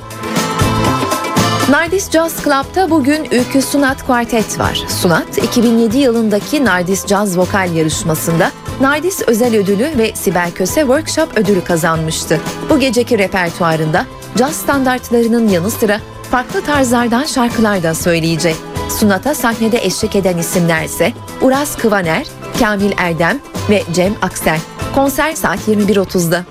[1.70, 4.84] Nardis Jazz Club'da bugün Ülkü Sunat Quartet var.
[4.88, 8.50] Sunat, 2007 yılındaki Nardis Jazz Vokal yarışmasında
[8.80, 12.40] Nardis Özel Ödülü ve Sibel Köse Workshop Ödülü kazanmıştı.
[12.70, 14.06] Bu geceki repertuarında
[14.38, 16.00] caz standartlarının yanı sıra
[16.30, 18.56] farklı tarzlardan şarkılar da söyleyecek.
[18.98, 21.12] Sunat'a sahnede eşlik eden isimler ise
[21.42, 22.26] Uras Kıvaner,
[22.60, 23.40] Kamil Erdem
[23.70, 24.58] ve Cem Aksel.
[24.94, 26.44] Konser saat 21.30'da.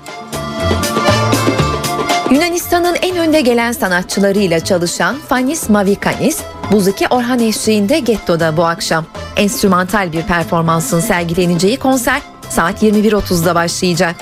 [2.76, 6.40] Yunanistan'ın en önde gelen sanatçılarıyla çalışan Fanis Mavikanis,
[6.72, 9.04] Buzuki Orhan eşliğinde Getto'da bu akşam.
[9.36, 14.16] Enstrümantal bir performansın sergileneceği konser saat 21.30'da başlayacak.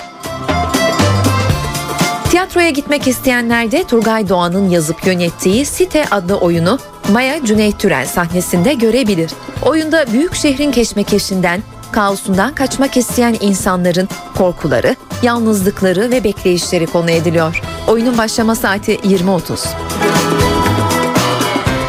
[2.29, 6.79] Tiyatroya gitmek isteyenler de Turgay Doğan'ın yazıp yönettiği Site adlı oyunu
[7.11, 9.31] Maya Cüneyt Türel sahnesinde görebilir.
[9.65, 17.61] Oyunda büyük şehrin keşmekeşinden, kaosundan kaçmak isteyen insanların korkuları, yalnızlıkları ve bekleyişleri konu ediliyor.
[17.87, 19.67] Oyunun başlama saati 20.30.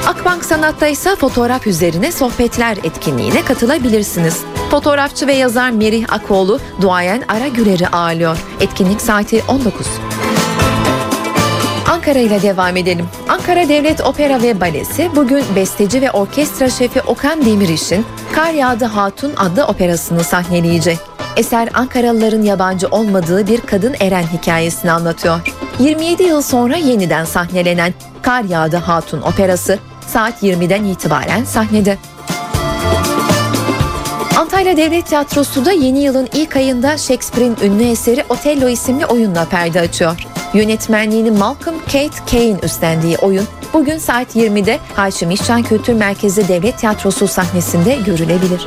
[0.06, 4.40] Akbank Sanat'ta ise fotoğraf üzerine sohbetler etkinliğine katılabilirsiniz.
[4.70, 8.38] Fotoğrafçı ve yazar Merih Akoğlu, duayen Ara Gürer'i ağırlıyor.
[8.60, 9.86] Etkinlik saati 19.
[11.90, 13.06] Ankara ile devam edelim.
[13.28, 19.32] Ankara Devlet Opera ve Balesi bugün besteci ve orkestra şefi Okan Demiriş'in Kar Yağdı Hatun
[19.36, 20.98] adlı operasını sahneleyecek.
[21.36, 25.40] Eser Ankaralıların yabancı olmadığı bir kadın Eren hikayesini anlatıyor.
[25.80, 31.98] 27 yıl sonra yeniden sahnelenen Kar Yağdı Hatun operası saat 20'den itibaren sahnede.
[34.38, 39.80] Antalya Devlet Tiyatrosu da yeni yılın ilk ayında Shakespeare'in ünlü eseri Otello isimli oyunla perde
[39.80, 40.26] açıyor.
[40.54, 47.28] Yönetmenliğini Malcolm Kate Kane üstlendiği oyun bugün saat 20'de Haşim İşcan Kültür Merkezi Devlet Tiyatrosu
[47.28, 48.66] sahnesinde görülebilir.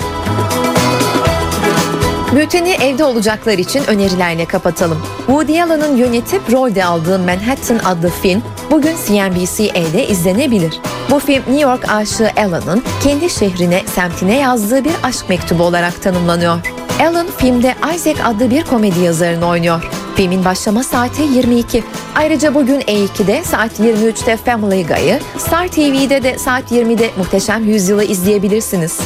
[2.36, 5.02] Bülteni evde olacaklar için önerilerle kapatalım.
[5.18, 10.80] Woody Allen'ın yönetip rolde aldığı Manhattan adlı film bugün CNBC'de izlenebilir.
[11.12, 16.60] Bu film New York aşığı Allen'ın kendi şehrine, semtine yazdığı bir aşk mektubu olarak tanımlanıyor.
[17.00, 19.90] Allen filmde Isaac adlı bir komedi yazarını oynuyor.
[20.16, 21.84] Filmin başlama saati 22.
[22.16, 29.00] Ayrıca bugün E2'de saat 23'te Family Guy'ı, Star TV'de de saat 20'de Muhteşem Yüzyıl'ı izleyebilirsiniz.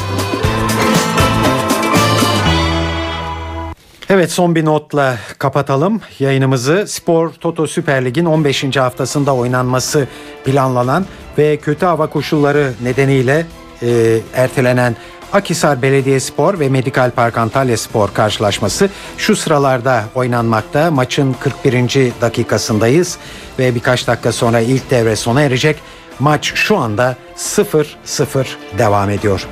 [4.14, 6.86] Evet son bir notla kapatalım yayınımızı.
[6.88, 8.78] Spor Toto Süper Lig'in 15.
[8.78, 10.08] haftasında oynanması
[10.46, 11.06] planlanan
[11.38, 13.46] ve kötü hava koşulları nedeniyle
[13.82, 14.96] e, ertelenen
[15.34, 20.92] Akisar Belediyespor ve Medikal Park Antalya Spor karşılaşması şu sıralarda oynanmakta.
[20.92, 22.12] Maçın 41.
[22.22, 23.18] dakikasındayız
[23.60, 25.78] ve birkaç dakika sonra ilk devre sona erecek.
[26.20, 28.46] Maç şu anda 0-0
[28.78, 29.48] devam ediyor.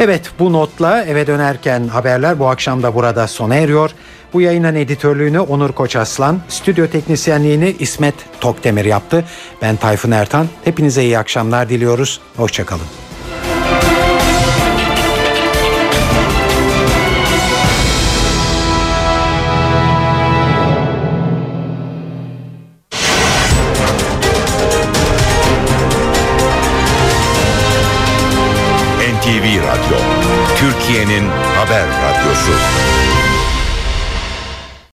[0.00, 3.90] Evet bu notla eve dönerken haberler bu akşam da burada sona eriyor.
[4.32, 9.24] Bu yayının editörlüğünü Onur Koçaslan, stüdyo teknisyenliğini İsmet Tokdemir yaptı.
[9.62, 10.46] Ben Tayfun Ertan.
[10.64, 12.20] Hepinize iyi akşamlar diliyoruz.
[12.36, 13.11] Hoşçakalın.
[30.92, 32.52] Türkiye'nin haber radyosu.